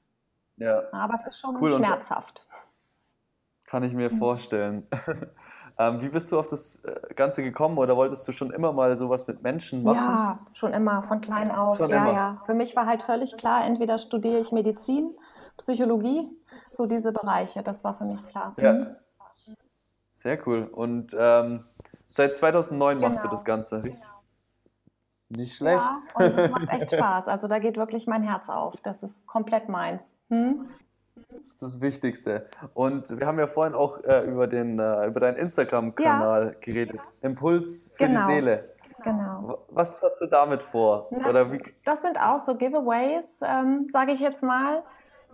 Ja. 0.58 0.84
Aber 0.92 1.16
es 1.16 1.26
ist 1.26 1.40
schon 1.40 1.58
cool 1.60 1.74
schmerzhaft. 1.74 2.48
Kann 3.66 3.82
ich 3.82 3.94
mir 3.94 4.12
mhm. 4.12 4.18
vorstellen. 4.20 4.88
Ähm, 5.78 6.02
wie 6.02 6.08
bist 6.08 6.32
du 6.32 6.40
auf 6.40 6.48
das 6.48 6.84
äh, 6.86 7.14
Ganze 7.16 7.44
gekommen 7.44 7.78
oder 7.78 7.98
wolltest 7.98 8.26
du 8.28 8.32
schon 8.32 8.52
immer 8.52 8.72
mal 8.72 8.96
sowas 8.96 9.28
mit 9.28 9.44
Menschen 9.44 9.84
machen? 9.84 9.98
Ja, 9.98 10.40
schon 10.54 10.72
immer, 10.72 11.04
von 11.04 11.20
klein 11.20 11.52
auf. 11.52 11.76
Schon 11.76 11.90
ja, 11.90 11.98
immer. 11.98 12.14
ja. 12.14 12.42
Für 12.46 12.54
mich 12.54 12.76
war 12.78 12.86
halt 12.86 13.04
völlig 13.04 13.36
klar, 13.36 13.66
entweder 13.66 13.98
studiere 13.98 14.38
ich 14.38 14.54
Medizin, 14.54 15.14
Psychologie, 15.58 16.30
so 16.70 16.86
diese 16.86 17.12
Bereiche, 17.12 17.64
das 17.64 17.84
war 17.84 17.94
für 17.94 18.06
mich 18.06 18.24
klar. 18.26 18.54
Ja. 18.58 18.74
Mhm. 18.74 18.96
Sehr 20.10 20.48
cool. 20.48 20.64
Und 20.64 21.16
ähm, 21.20 21.66
seit 22.08 22.38
2009 22.38 22.96
genau. 22.96 23.08
machst 23.08 23.20
du 23.20 23.24
genau. 23.24 23.32
das 23.32 23.46
Ganze, 23.46 23.84
richtig? 23.84 24.02
Genau. 24.02 24.16
Nicht 25.30 25.58
schlecht. 25.58 25.84
Ja, 26.20 26.26
und 26.26 26.40
es 26.40 26.52
macht 26.52 26.70
echt 26.70 26.92
Spaß. 26.96 27.28
Also 27.28 27.48
da 27.48 27.60
geht 27.60 27.78
wirklich 27.78 28.08
mein 28.08 28.24
Herz 28.24 28.48
auf. 28.48 28.76
Das 28.84 29.04
ist 29.04 29.26
komplett 29.26 29.70
meins. 29.70 30.18
Hm? 30.30 30.70
Das 31.32 31.52
ist 31.52 31.62
das 31.62 31.82
Wichtigste. 31.82 32.48
Und 32.74 33.20
wir 33.20 33.26
haben 33.26 33.40
ja 33.40 33.48
vorhin 33.48 33.74
auch 33.74 34.04
äh, 34.04 34.22
über, 34.26 34.48
den, 34.48 34.80
äh, 34.80 35.08
über 35.08 35.20
deinen 35.20 35.38
Instagram-Kanal 35.38 36.46
ja. 36.46 36.60
geredet. 36.60 37.02
Impuls 37.22 37.92
für 37.94 38.08
genau. 38.08 38.28
die 38.28 38.34
Seele. 38.34 38.76
Genau. 39.04 39.66
Was 39.70 40.02
hast 40.02 40.22
du 40.22 40.26
damit 40.26 40.64
vor? 40.64 41.08
Na, 41.12 41.30
Oder 41.30 41.52
wie? 41.52 41.62
Das 41.84 42.02
sind 42.02 42.20
auch 42.20 42.40
so 42.40 42.56
Giveaways, 42.56 43.40
ähm, 43.44 43.88
sage 43.92 44.14
ich 44.14 44.20
jetzt 44.20 44.42
mal, 44.42 44.84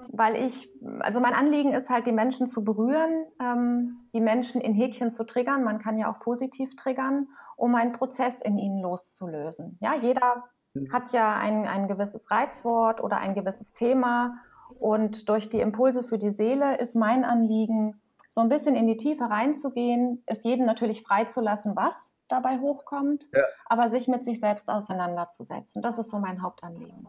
weil 0.09 0.35
ich, 0.35 0.69
also 0.99 1.19
mein 1.19 1.33
Anliegen 1.33 1.73
ist 1.73 1.89
halt, 1.89 2.07
die 2.07 2.11
Menschen 2.11 2.47
zu 2.47 2.63
berühren, 2.63 3.25
ähm, 3.41 4.07
die 4.13 4.21
Menschen 4.21 4.61
in 4.61 4.73
Häkchen 4.73 5.11
zu 5.11 5.23
triggern. 5.23 5.63
Man 5.63 5.79
kann 5.79 5.97
ja 5.97 6.11
auch 6.11 6.19
positiv 6.19 6.75
triggern, 6.75 7.27
um 7.55 7.75
einen 7.75 7.91
Prozess 7.91 8.41
in 8.41 8.57
ihnen 8.57 8.81
loszulösen. 8.81 9.77
Ja, 9.81 9.95
jeder 9.95 10.45
mhm. 10.73 10.91
hat 10.91 11.11
ja 11.11 11.37
ein, 11.37 11.67
ein 11.67 11.87
gewisses 11.87 12.31
Reizwort 12.31 13.03
oder 13.03 13.17
ein 13.17 13.35
gewisses 13.35 13.73
Thema 13.73 14.35
und 14.79 15.29
durch 15.29 15.49
die 15.49 15.59
Impulse 15.59 16.03
für 16.03 16.17
die 16.17 16.31
Seele 16.31 16.77
ist 16.77 16.95
mein 16.95 17.23
Anliegen, 17.23 18.01
so 18.29 18.41
ein 18.41 18.49
bisschen 18.49 18.75
in 18.75 18.87
die 18.87 18.97
Tiefe 18.97 19.25
reinzugehen, 19.25 20.23
es 20.25 20.43
jedem 20.43 20.65
natürlich 20.65 21.03
freizulassen, 21.03 21.75
was 21.75 22.13
dabei 22.29 22.59
hochkommt, 22.59 23.25
ja. 23.33 23.43
aber 23.65 23.89
sich 23.89 24.07
mit 24.07 24.23
sich 24.23 24.39
selbst 24.39 24.69
auseinanderzusetzen. 24.69 25.81
Das 25.81 25.97
ist 25.97 26.09
so 26.09 26.17
mein 26.17 26.41
Hauptanliegen. 26.41 27.07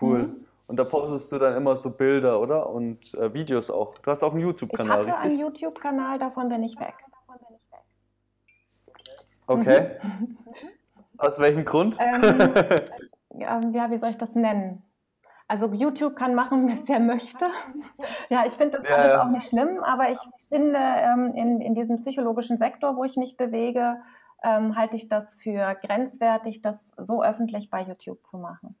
Cool. 0.00 0.24
Mhm. 0.24 0.45
Und 0.66 0.76
da 0.76 0.84
postest 0.84 1.30
du 1.30 1.38
dann 1.38 1.56
immer 1.56 1.76
so 1.76 1.96
Bilder, 1.96 2.40
oder? 2.40 2.68
Und 2.68 3.14
äh, 3.14 3.32
Videos 3.32 3.70
auch. 3.70 3.98
Du 3.98 4.10
hast 4.10 4.22
auch 4.22 4.32
einen 4.32 4.40
YouTube-Kanal, 4.40 4.98
richtig? 4.98 5.12
Ich 5.12 5.18
hatte 5.18 5.28
einen 5.28 5.38
YouTube-Kanal, 5.38 6.18
davon 6.18 6.48
bin 6.48 6.62
ich 6.64 6.78
weg. 6.80 6.94
Okay. 9.46 9.98
Mhm. 10.02 10.38
Aus 11.18 11.38
welchem 11.38 11.64
Grund? 11.64 11.96
Ähm, 12.00 12.22
ja, 13.74 13.90
wie 13.90 13.96
soll 13.96 14.10
ich 14.10 14.18
das 14.18 14.34
nennen? 14.34 14.82
Also 15.48 15.72
YouTube 15.72 16.16
kann 16.16 16.34
machen, 16.34 16.82
wer 16.86 16.98
möchte. 16.98 17.46
Ja, 18.28 18.44
ich 18.44 18.54
finde 18.54 18.78
das 18.78 18.88
ja, 18.88 18.96
alles 18.96 19.12
ja. 19.12 19.22
auch 19.22 19.28
nicht 19.28 19.48
schlimm, 19.48 19.82
aber 19.84 20.10
ich 20.10 20.18
finde, 20.48 20.78
ähm, 20.78 21.32
in, 21.34 21.60
in 21.60 21.74
diesem 21.74 21.98
psychologischen 21.98 22.58
Sektor, 22.58 22.96
wo 22.96 23.04
ich 23.04 23.16
mich 23.16 23.36
bewege, 23.36 24.02
ähm, 24.42 24.76
halte 24.76 24.96
ich 24.96 25.08
das 25.08 25.34
für 25.34 25.76
grenzwertig, 25.76 26.62
das 26.62 26.90
so 26.96 27.22
öffentlich 27.22 27.70
bei 27.70 27.82
YouTube 27.82 28.26
zu 28.26 28.38
machen. 28.38 28.76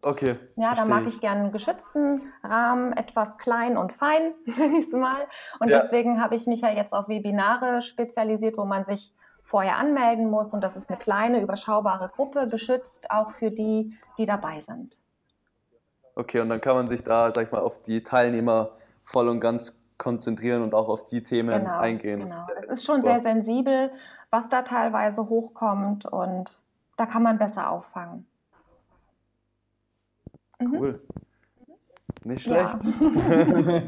Okay. 0.00 0.38
Ja, 0.56 0.74
da 0.74 0.84
mag 0.84 1.06
ich, 1.06 1.20
gerne 1.20 1.42
einen 1.42 1.52
geschützten 1.52 2.32
Rahmen, 2.44 2.92
etwas 2.92 3.36
klein 3.36 3.76
und 3.76 3.92
fein, 3.92 4.34
nenne 4.44 4.78
ich 4.78 4.86
es 4.86 4.92
mal. 4.92 5.26
Und 5.58 5.68
ja. 5.68 5.80
deswegen 5.80 6.22
habe 6.22 6.36
ich 6.36 6.46
mich 6.46 6.60
ja 6.60 6.70
jetzt 6.70 6.92
auf 6.92 7.08
Webinare 7.08 7.82
spezialisiert, 7.82 8.56
wo 8.56 8.64
man 8.64 8.84
sich 8.84 9.12
vorher 9.42 9.76
anmelden 9.76 10.30
muss. 10.30 10.52
Und 10.52 10.60
das 10.60 10.76
ist 10.76 10.88
eine 10.88 10.98
kleine, 10.98 11.40
überschaubare 11.40 12.10
Gruppe, 12.14 12.48
geschützt 12.48 13.10
auch 13.10 13.32
für 13.32 13.50
die, 13.50 13.96
die 14.18 14.26
dabei 14.26 14.60
sind. 14.60 14.96
Okay, 16.14 16.40
und 16.40 16.48
dann 16.48 16.60
kann 16.60 16.76
man 16.76 16.86
sich 16.86 17.02
da, 17.02 17.30
sag 17.30 17.46
ich 17.46 17.52
mal, 17.52 17.60
auf 17.60 17.82
die 17.82 18.02
Teilnehmer 18.02 18.70
voll 19.04 19.28
und 19.28 19.40
ganz 19.40 19.80
konzentrieren 19.98 20.62
und 20.62 20.74
auch 20.74 20.88
auf 20.88 21.04
die 21.04 21.24
Themen 21.24 21.64
genau, 21.64 21.78
eingehen. 21.78 22.20
Genau. 22.20 22.46
Es 22.60 22.68
ist 22.68 22.84
schon 22.84 23.02
sehr 23.02 23.20
sensibel, 23.20 23.90
was 24.30 24.48
da 24.48 24.62
teilweise 24.62 25.28
hochkommt 25.28 26.06
und 26.06 26.62
da 26.96 27.06
kann 27.06 27.22
man 27.22 27.38
besser 27.38 27.70
auffangen. 27.70 28.27
Mhm. 30.60 30.76
Cool. 30.76 31.02
Nicht 32.24 32.44
schlecht. 32.44 32.84
Ja. 32.84 33.82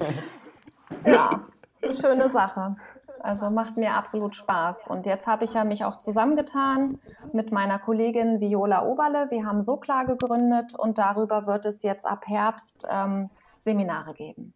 ja, 1.12 1.40
ist 1.70 1.84
eine 1.84 1.94
schöne 1.94 2.30
Sache. 2.30 2.76
Also 3.22 3.50
macht 3.50 3.76
mir 3.76 3.94
absolut 3.94 4.34
Spaß. 4.34 4.86
Und 4.88 5.04
jetzt 5.04 5.26
habe 5.26 5.44
ich 5.44 5.52
ja 5.52 5.64
mich 5.64 5.84
auch 5.84 5.98
zusammengetan 5.98 6.98
mit 7.32 7.52
meiner 7.52 7.78
Kollegin 7.78 8.40
Viola 8.40 8.84
Oberle. 8.84 9.30
Wir 9.30 9.44
haben 9.44 9.62
Sokla 9.62 10.04
gegründet 10.04 10.74
und 10.74 10.98
darüber 10.98 11.46
wird 11.46 11.66
es 11.66 11.82
jetzt 11.82 12.06
ab 12.06 12.26
Herbst 12.26 12.86
ähm, 12.90 13.30
Seminare 13.58 14.14
geben. 14.14 14.54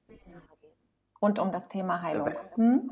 Rund 1.20 1.38
um 1.38 1.52
das 1.52 1.68
Thema 1.68 2.00
Heilung. 2.00 2.30
Hm? 2.54 2.90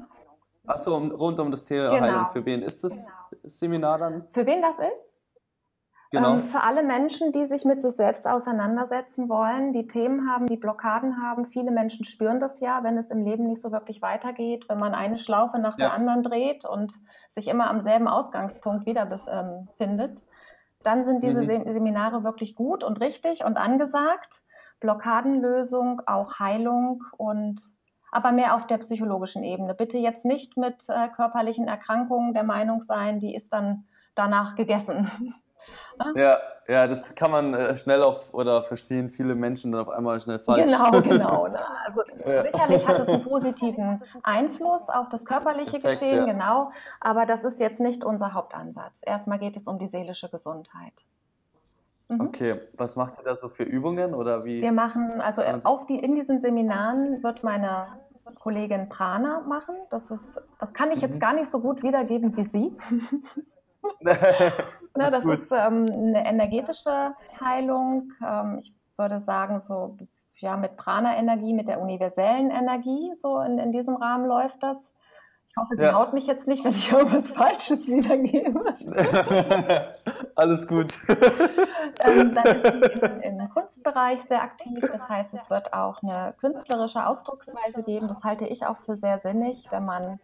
Achso, 0.66 0.96
rund 0.96 1.40
um 1.40 1.50
das 1.50 1.64
Thema 1.64 1.90
genau. 1.90 2.06
Heilung. 2.06 2.26
Für 2.26 2.44
wen 2.44 2.62
ist 2.62 2.84
das 2.84 3.06
Seminar 3.42 3.98
dann? 3.98 4.26
Für 4.30 4.46
wen 4.46 4.60
das 4.60 4.78
ist? 4.78 5.11
Genau. 6.12 6.34
Ähm, 6.34 6.46
für 6.46 6.62
alle 6.62 6.82
Menschen, 6.82 7.32
die 7.32 7.46
sich 7.46 7.64
mit 7.64 7.80
sich 7.80 7.92
selbst 7.94 8.28
auseinandersetzen 8.28 9.30
wollen, 9.30 9.72
die 9.72 9.86
Themen 9.86 10.30
haben, 10.30 10.46
die 10.46 10.58
Blockaden 10.58 11.22
haben. 11.22 11.46
Viele 11.46 11.70
Menschen 11.70 12.04
spüren 12.04 12.38
das 12.38 12.60
ja, 12.60 12.84
wenn 12.84 12.98
es 12.98 13.06
im 13.06 13.24
Leben 13.24 13.46
nicht 13.46 13.62
so 13.62 13.72
wirklich 13.72 14.02
weitergeht, 14.02 14.66
wenn 14.68 14.78
man 14.78 14.94
eine 14.94 15.18
Schlaufe 15.18 15.58
nach 15.58 15.78
ja. 15.78 15.86
der 15.86 15.94
anderen 15.94 16.22
dreht 16.22 16.66
und 16.66 16.92
sich 17.28 17.48
immer 17.48 17.70
am 17.70 17.80
selben 17.80 18.08
Ausgangspunkt 18.08 18.84
wiederfindet. 18.84 20.20
Ähm, 20.20 20.26
Dann 20.82 21.02
sind 21.02 21.22
diese 21.22 21.40
mhm. 21.40 21.72
Seminare 21.72 22.24
wirklich 22.24 22.54
gut 22.54 22.84
und 22.84 23.00
richtig 23.00 23.42
und 23.44 23.56
angesagt. 23.56 24.42
Blockadenlösung, 24.80 26.02
auch 26.06 26.38
Heilung 26.38 27.04
und 27.16 27.58
aber 28.14 28.32
mehr 28.32 28.54
auf 28.54 28.66
der 28.66 28.76
psychologischen 28.76 29.42
Ebene. 29.44 29.72
Bitte 29.72 29.96
jetzt 29.96 30.26
nicht 30.26 30.58
mit 30.58 30.84
äh, 30.90 31.08
körperlichen 31.08 31.68
Erkrankungen 31.68 32.34
der 32.34 32.42
Meinung 32.42 32.82
sein, 32.82 33.18
die 33.18 33.34
ist 33.34 33.54
dann 33.54 33.86
danach 34.14 34.56
gegessen. 34.56 35.10
Ja, 36.14 36.38
ja, 36.68 36.86
das 36.86 37.14
kann 37.14 37.30
man 37.30 37.54
äh, 37.54 37.74
schnell 37.74 38.02
auch 38.02 38.32
oder 38.32 38.62
verstehen 38.62 39.08
viele 39.08 39.34
Menschen 39.34 39.72
dann 39.72 39.82
auf 39.82 39.88
einmal 39.88 40.20
schnell 40.20 40.38
falsch. 40.38 40.72
Genau, 40.72 40.90
genau. 41.02 41.48
Ne? 41.48 41.58
Also 41.84 42.02
ja. 42.24 42.44
sicherlich 42.44 42.86
hat 42.86 43.00
es 43.00 43.08
einen 43.08 43.22
positiven 43.28 44.02
Einfluss 44.22 44.88
auf 44.88 45.08
das 45.08 45.24
körperliche 45.24 45.80
Perfekt, 45.80 46.00
Geschehen, 46.02 46.26
ja. 46.26 46.32
genau. 46.32 46.70
Aber 47.00 47.26
das 47.26 47.44
ist 47.44 47.58
jetzt 47.58 47.80
nicht 47.80 48.04
unser 48.04 48.34
Hauptansatz. 48.34 49.00
Erstmal 49.04 49.38
geht 49.38 49.56
es 49.56 49.66
um 49.66 49.78
die 49.78 49.88
seelische 49.88 50.28
Gesundheit. 50.28 50.94
Mhm. 52.08 52.20
Okay, 52.20 52.60
was 52.76 52.96
macht 52.96 53.18
ihr 53.18 53.24
da 53.24 53.34
so 53.34 53.48
für 53.48 53.64
Übungen 53.64 54.14
oder 54.14 54.44
wie? 54.44 54.62
Wir 54.62 54.72
machen, 54.72 55.20
also 55.20 55.42
auf 55.42 55.86
die, 55.86 55.98
in 55.98 56.14
diesen 56.14 56.38
Seminaren 56.38 57.22
wird 57.22 57.42
meine 57.42 57.88
Kollegin 58.36 58.88
Prana 58.88 59.40
machen. 59.40 59.74
Das, 59.90 60.10
ist, 60.10 60.40
das 60.58 60.72
kann 60.72 60.90
ich 60.90 61.00
jetzt 61.00 61.16
mhm. 61.16 61.20
gar 61.20 61.34
nicht 61.34 61.50
so 61.50 61.60
gut 61.60 61.82
wiedergeben 61.82 62.36
wie 62.36 62.44
Sie. 62.44 62.76
Ne, 64.94 65.08
das 65.10 65.24
ist 65.24 65.50
ähm, 65.52 65.86
eine 65.90 66.26
energetische 66.26 67.14
Heilung. 67.40 68.12
Ähm, 68.22 68.58
ich 68.62 68.74
würde 68.98 69.20
sagen, 69.20 69.60
so 69.60 69.96
ja, 70.36 70.56
mit 70.56 70.76
Prana-Energie, 70.76 71.54
mit 71.54 71.68
der 71.68 71.80
universellen 71.80 72.50
Energie, 72.50 73.14
so 73.14 73.40
in, 73.40 73.58
in 73.58 73.72
diesem 73.72 73.96
Rahmen 73.96 74.26
läuft 74.26 74.62
das. 74.62 74.92
Ich 75.48 75.56
hoffe, 75.56 75.76
sie 75.76 75.82
ja. 75.82 75.92
haut 75.92 76.14
mich 76.14 76.26
jetzt 76.26 76.48
nicht, 76.48 76.64
wenn 76.64 76.72
ich 76.72 76.90
irgendwas 76.92 77.30
Falsches 77.30 77.86
wiedergebe. 77.86 78.64
Alles 80.34 80.66
gut. 80.66 80.98
ähm, 82.00 82.34
dann 82.34 82.56
ist 82.56 82.66
sie 82.66 83.06
im, 83.06 83.40
im, 83.40 83.48
Kunstbereich 83.50 84.22
sehr 84.22 84.42
aktiv. 84.42 84.80
Das 84.90 85.08
heißt, 85.08 85.34
es 85.34 85.48
wird 85.48 85.72
auch 85.72 86.02
eine 86.02 86.34
künstlerische 86.40 87.06
Ausdrucksweise 87.06 87.82
geben. 87.82 88.08
Das 88.08 88.24
halte 88.24 88.46
ich 88.46 88.66
auch 88.66 88.78
für 88.78 88.96
sehr 88.96 89.18
sinnig, 89.18 89.68
wenn 89.70 89.84
man 89.84 90.18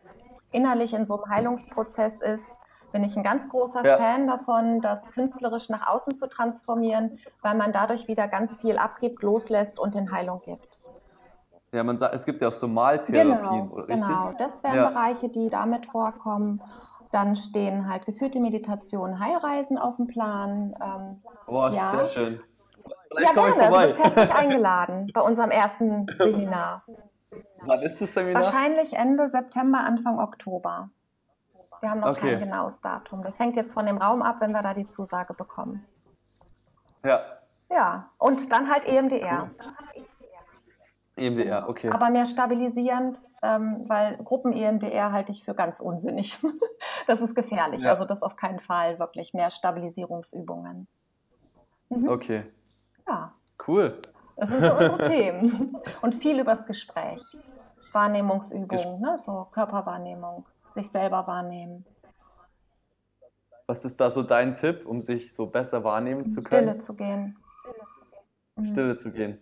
innerlich 0.50 0.94
in 0.94 1.04
so 1.04 1.22
einem 1.22 1.30
Heilungsprozess 1.30 2.20
ist, 2.20 2.58
bin 2.92 3.04
ich 3.04 3.16
ein 3.16 3.22
ganz 3.22 3.48
großer 3.48 3.84
ja. 3.84 3.96
Fan 3.96 4.26
davon, 4.26 4.80
das 4.80 5.10
künstlerisch 5.10 5.68
nach 5.68 5.88
außen 5.88 6.14
zu 6.14 6.28
transformieren, 6.28 7.18
weil 7.42 7.56
man 7.56 7.72
dadurch 7.72 8.08
wieder 8.08 8.28
ganz 8.28 8.56
viel 8.56 8.78
abgibt, 8.78 9.22
loslässt 9.22 9.78
und 9.78 9.94
in 9.94 10.10
Heilung 10.10 10.40
gibt. 10.44 10.80
Ja, 11.72 11.84
man 11.84 11.98
sagt, 11.98 12.14
es 12.14 12.24
gibt 12.24 12.40
ja 12.40 12.48
auch 12.48 12.52
so 12.52 12.66
Maltherapien, 12.66 13.68
genau, 13.68 13.74
richtig? 13.74 14.08
Genau, 14.08 14.32
das 14.38 14.62
wären 14.62 14.76
ja. 14.76 14.88
Bereiche, 14.88 15.28
die 15.28 15.50
damit 15.50 15.84
vorkommen. 15.86 16.62
Dann 17.10 17.36
stehen 17.36 17.88
halt 17.88 18.06
geführte 18.06 18.40
Meditationen, 18.40 19.20
Heilreisen 19.20 19.78
auf 19.78 19.96
dem 19.96 20.06
Plan. 20.06 20.74
Ähm, 20.82 21.22
Boah, 21.46 21.70
ja. 21.70 21.90
sehr 21.90 22.04
schön. 22.06 22.40
Vielleicht 23.10 23.36
ja, 23.36 23.50
gerne. 23.50 23.70
Du 23.70 23.86
bist 23.86 24.04
herzlich 24.04 24.34
eingeladen 24.34 25.10
bei 25.12 25.20
unserem 25.20 25.50
ersten 25.50 26.06
Seminar. 26.16 26.84
Wann 27.62 27.82
ist 27.82 28.00
das 28.00 28.14
Seminar? 28.14 28.42
Wahrscheinlich 28.42 28.94
Ende 28.94 29.28
September, 29.28 29.80
Anfang 29.80 30.18
Oktober. 30.18 30.90
Wir 31.80 31.90
haben 31.90 32.00
noch 32.00 32.10
okay. 32.10 32.32
kein 32.32 32.40
genaues 32.40 32.80
Datum. 32.80 33.22
Das 33.22 33.38
hängt 33.38 33.56
jetzt 33.56 33.72
von 33.72 33.86
dem 33.86 33.98
Raum 33.98 34.22
ab, 34.22 34.36
wenn 34.40 34.52
wir 34.52 34.62
da 34.62 34.74
die 34.74 34.86
Zusage 34.86 35.34
bekommen. 35.34 35.84
Ja. 37.04 37.20
Ja, 37.70 38.10
und 38.18 38.50
dann 38.50 38.70
halt 38.70 38.86
EMDR. 38.86 39.48
EMDR, 41.16 41.68
okay. 41.68 41.90
Aber 41.90 42.10
mehr 42.10 42.26
stabilisierend, 42.26 43.20
ähm, 43.42 43.84
weil 43.88 44.16
Gruppen-EMDR 44.18 45.12
halte 45.12 45.32
ich 45.32 45.44
für 45.44 45.54
ganz 45.54 45.80
unsinnig. 45.80 46.38
das 47.06 47.20
ist 47.20 47.34
gefährlich. 47.34 47.82
Ja. 47.82 47.90
Also 47.90 48.04
das 48.04 48.22
auf 48.22 48.36
keinen 48.36 48.60
Fall 48.60 48.98
wirklich 48.98 49.34
mehr 49.34 49.50
Stabilisierungsübungen. 49.50 50.86
Mhm. 51.90 52.08
Okay. 52.08 52.44
Ja. 53.06 53.34
Cool. 53.66 54.00
Das 54.36 54.48
sind 54.48 54.64
so 54.64 54.72
unsere 54.72 55.02
Themen. 55.08 55.76
Und 56.00 56.14
viel 56.14 56.38
übers 56.38 56.64
Gespräch. 56.66 57.22
Wahrnehmungsübungen, 57.92 58.68
Ges 58.68 58.84
ne? 58.84 59.18
so 59.18 59.46
Körperwahrnehmung 59.52 60.46
sich 60.70 60.90
selber 60.90 61.26
wahrnehmen. 61.26 61.84
Was 63.66 63.84
ist 63.84 64.00
da 64.00 64.08
so 64.08 64.22
dein 64.22 64.54
Tipp, 64.54 64.86
um 64.86 65.00
sich 65.00 65.34
so 65.34 65.46
besser 65.46 65.84
wahrnehmen 65.84 66.28
zu 66.28 66.42
können? 66.42 66.68
Stille 66.68 66.78
zu 66.78 66.94
gehen. 66.94 67.36
Mhm. 68.56 68.64
Stille 68.64 68.96
zu 68.96 69.12
gehen. 69.12 69.38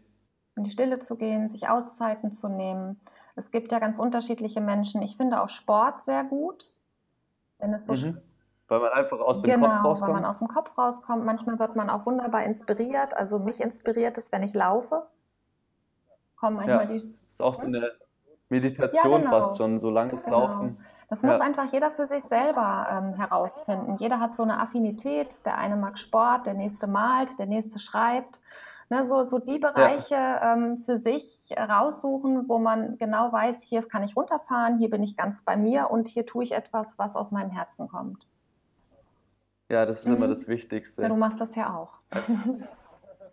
In 0.56 0.64
die 0.64 0.70
Stille 0.70 0.98
zu 0.98 1.16
gehen, 1.16 1.48
sich 1.48 1.68
Auszeiten 1.68 2.32
zu 2.32 2.48
nehmen. 2.48 2.98
Es 3.36 3.50
gibt 3.50 3.70
ja 3.70 3.78
ganz 3.78 3.98
unterschiedliche 3.98 4.60
Menschen. 4.60 5.02
Ich 5.02 5.16
finde 5.16 5.42
auch 5.42 5.48
Sport 5.48 6.02
sehr 6.02 6.24
gut. 6.24 6.72
Wenn 7.58 7.72
es 7.74 7.86
so 7.86 7.92
mhm. 7.92 8.20
Weil 8.68 8.80
man 8.80 8.92
einfach 8.92 9.20
aus 9.20 9.42
dem 9.42 9.52
genau, 9.52 9.68
Kopf 9.68 9.84
rauskommt. 9.84 10.14
Weil 10.14 10.20
man 10.22 10.30
aus 10.30 10.38
dem 10.38 10.48
Kopf 10.48 10.76
rauskommt. 10.76 11.24
Manchmal 11.24 11.58
wird 11.58 11.76
man 11.76 11.88
auch 11.88 12.04
wunderbar 12.06 12.42
inspiriert. 12.42 13.14
Also 13.14 13.38
mich 13.38 13.60
inspiriert 13.60 14.18
es, 14.18 14.32
wenn 14.32 14.42
ich 14.42 14.54
laufe. 14.54 15.06
Kommen 16.34 16.56
manchmal 16.56 16.90
ja, 16.90 16.98
die. 16.98 17.12
Das 17.22 17.34
ist 17.34 17.42
auch 17.42 17.54
so 17.54 17.66
eine 17.66 17.92
Meditation 18.48 19.12
ja, 19.12 19.18
genau. 19.18 19.30
fast 19.30 19.58
schon, 19.58 19.78
so 19.78 19.90
langes 19.90 20.24
genau. 20.24 20.40
Laufen. 20.40 20.78
Das 21.08 21.22
muss 21.22 21.36
ja. 21.36 21.40
einfach 21.40 21.72
jeder 21.72 21.90
für 21.90 22.06
sich 22.06 22.24
selber 22.24 22.86
ähm, 22.90 23.14
herausfinden. 23.14 23.96
Jeder 23.98 24.18
hat 24.18 24.34
so 24.34 24.42
eine 24.42 24.58
Affinität. 24.58 25.46
Der 25.46 25.56
eine 25.56 25.76
mag 25.76 25.98
Sport, 25.98 26.46
der 26.46 26.54
nächste 26.54 26.88
malt, 26.88 27.38
der 27.38 27.46
nächste 27.46 27.78
schreibt. 27.78 28.40
Ne, 28.88 29.04
so, 29.04 29.24
so 29.24 29.40
die 29.40 29.58
Bereiche 29.58 30.14
ja. 30.14 30.54
ähm, 30.54 30.78
für 30.78 30.96
sich 30.96 31.48
raussuchen, 31.58 32.48
wo 32.48 32.58
man 32.58 32.98
genau 32.98 33.32
weiß, 33.32 33.62
hier 33.62 33.82
kann 33.82 34.04
ich 34.04 34.16
runterfahren, 34.16 34.78
hier 34.78 34.90
bin 34.90 35.02
ich 35.02 35.16
ganz 35.16 35.42
bei 35.42 35.56
mir 35.56 35.90
und 35.90 36.06
hier 36.06 36.24
tue 36.24 36.44
ich 36.44 36.52
etwas, 36.52 36.96
was 36.96 37.16
aus 37.16 37.32
meinem 37.32 37.50
Herzen 37.50 37.88
kommt. 37.88 38.28
Ja, 39.68 39.86
das 39.86 40.02
ist 40.02 40.08
mhm. 40.08 40.18
immer 40.18 40.28
das 40.28 40.46
Wichtigste. 40.46 41.02
Ja, 41.02 41.08
du 41.08 41.16
machst 41.16 41.40
das 41.40 41.56
ja 41.56 41.74
auch. 41.74 41.94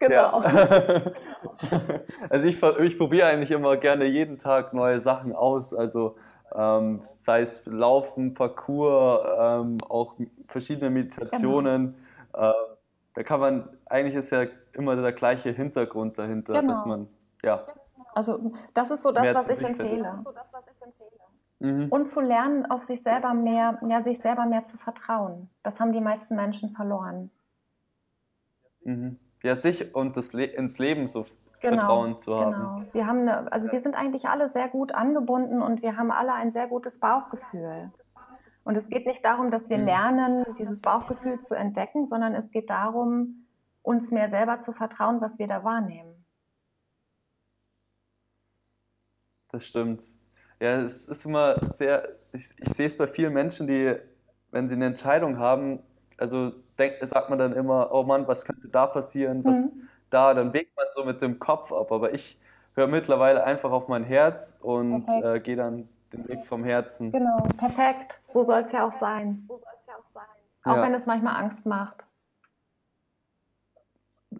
genau. 0.08 0.42
also 2.30 2.48
ich, 2.48 2.62
ich 2.62 2.98
probiere 2.98 3.28
eigentlich 3.28 3.52
immer 3.52 3.78
gerne 3.78 4.06
jeden 4.06 4.38
Tag 4.38 4.74
neue 4.74 5.00
Sachen 5.00 5.34
aus. 5.34 5.74
Also 5.74 6.16
ähm, 6.56 7.00
sei 7.02 7.42
es 7.42 7.66
Laufen, 7.66 8.34
Parcours, 8.34 9.22
ähm, 9.39 9.78
auch 9.88 10.16
verschiedene 10.48 10.89
Meditationen. 10.89 11.96
Genau. 12.32 12.50
Äh, 12.50 12.54
da 13.16 13.24
kann 13.24 13.39
man, 13.39 13.70
eigentlich 13.86 14.16
ist 14.16 14.32
ja 14.32 14.46
immer 14.74 14.96
der 14.96 15.13
gleiche 15.13 15.52
Hintergrund 15.52 16.18
dahinter, 16.18 16.54
genau. 16.54 16.68
dass 16.68 16.86
man, 16.86 17.08
ja. 17.44 17.66
Also 18.13 18.52
das 18.74 18.92
ist 18.92 19.04
so 19.04 19.12
das, 19.12 19.34
was 19.34 19.50
ich 19.50 19.68
empfehle. 19.68 20.24
Mhm. 21.60 21.88
Und 21.89 22.08
zu 22.08 22.20
lernen, 22.20 22.70
auf 22.70 22.84
sich 22.84 23.02
selber 23.02 23.34
mehr, 23.34 23.80
ja, 23.88 24.02
sich 24.02 24.20
selber 24.20 24.46
mehr 24.46 24.66
zu 24.66 24.78
vertrauen. 24.78 25.50
Das 25.63 25.80
haben 25.80 25.94
die 25.94 26.02
meisten 26.02 26.36
Menschen 26.36 26.72
verloren. 26.72 27.32
Mhm. 28.84 29.18
Ja, 29.44 29.56
sich 29.56 29.94
und 29.94 30.16
das 30.16 30.34
Le 30.34 30.46
ins 30.46 30.80
Leben 30.80 31.08
so 31.08 31.26
genau, 31.60 31.78
Vertrauen 31.78 32.18
zu 32.18 32.36
haben. 32.36 32.52
Genau. 32.54 32.94
Wir 32.94 33.08
haben 33.08 33.20
eine, 33.20 33.52
also 33.52 33.72
wir 33.72 33.80
sind 33.80 33.96
eigentlich 33.96 34.28
alle 34.28 34.48
sehr 34.48 34.70
gut 34.70 34.94
angebunden 34.94 35.62
und 35.62 35.82
wir 35.82 35.98
haben 35.98 36.12
alle 36.12 36.34
ein 36.34 36.50
sehr 36.50 36.68
gutes 36.68 37.00
Bauchgefühl. 37.00 37.92
Und 38.64 38.78
es 38.78 38.90
geht 38.90 39.06
nicht 39.06 39.26
darum, 39.26 39.52
dass 39.52 39.70
wir 39.70 39.78
mhm. 39.78 39.86
lernen, 39.86 40.46
dieses 40.58 40.80
Bauchgefühl 40.80 41.40
zu 41.40 41.56
entdecken, 41.56 42.06
sondern 42.06 42.34
es 42.34 42.52
geht 42.52 42.70
darum, 42.70 43.46
uns 43.82 44.12
mehr 44.12 44.30
selber 44.30 44.60
zu 44.60 44.72
vertrauen, 44.72 45.20
was 45.20 45.40
wir 45.40 45.48
da 45.48 45.64
wahrnehmen. 45.66 46.26
Das 49.50 49.68
stimmt. 49.68 50.04
Ja, 50.62 50.78
es 50.78 51.10
ist 51.10 51.26
immer 51.26 51.60
sehr, 51.68 52.08
ich, 52.32 52.54
ich 52.58 52.70
sehe 52.74 52.86
es 52.86 52.98
bei 52.98 53.08
vielen 53.08 53.34
Menschen, 53.34 53.68
die, 53.68 53.96
wenn 54.52 54.70
sie 54.70 54.76
eine 54.76 54.86
Entscheidung 54.86 55.38
haben, 55.38 55.80
also 56.18 56.54
denk, 56.78 56.96
sagt 57.02 57.30
man 57.30 57.40
dann 57.40 57.54
immer, 57.54 57.90
oh 57.92 58.04
Mann, 58.04 58.28
was 58.28 58.46
könnte 58.46 58.68
da 58.68 58.88
passieren, 58.88 59.44
was, 59.44 59.66
mhm 59.66 59.90
da, 60.14 60.34
dann 60.34 60.54
wägt 60.54 60.76
man 60.78 60.86
so 60.92 61.04
mit 61.04 61.22
dem 61.22 61.40
Kopf 61.40 61.72
ab. 61.72 61.92
Aber 61.92 62.14
ich 62.14 62.40
höre 62.76 62.88
mittlerweile 62.88 63.44
einfach 63.44 63.72
auf 63.72 63.88
mein 63.88 64.04
Herz 64.04 64.58
und 64.62 65.08
äh, 65.10 65.40
gehe 65.40 65.56
dann 65.56 65.90
den 66.12 66.28
Weg 66.28 66.46
vom 66.46 66.64
Herzen. 66.64 67.12
Genau, 67.12 67.42
perfekt. 67.58 68.22
So 68.28 68.44
soll 68.44 68.62
es 68.62 68.72
ja 68.72 68.88
auch 68.88 68.92
sein. 68.92 69.46
So 69.48 69.60
ja 69.88 69.94
auch, 69.96 70.08
sein. 70.14 70.24
auch 70.64 70.76
ja. 70.78 70.84
wenn 70.84 70.94
es 70.94 71.06
manchmal 71.06 71.36
Angst 71.42 71.66
macht. 71.66 72.08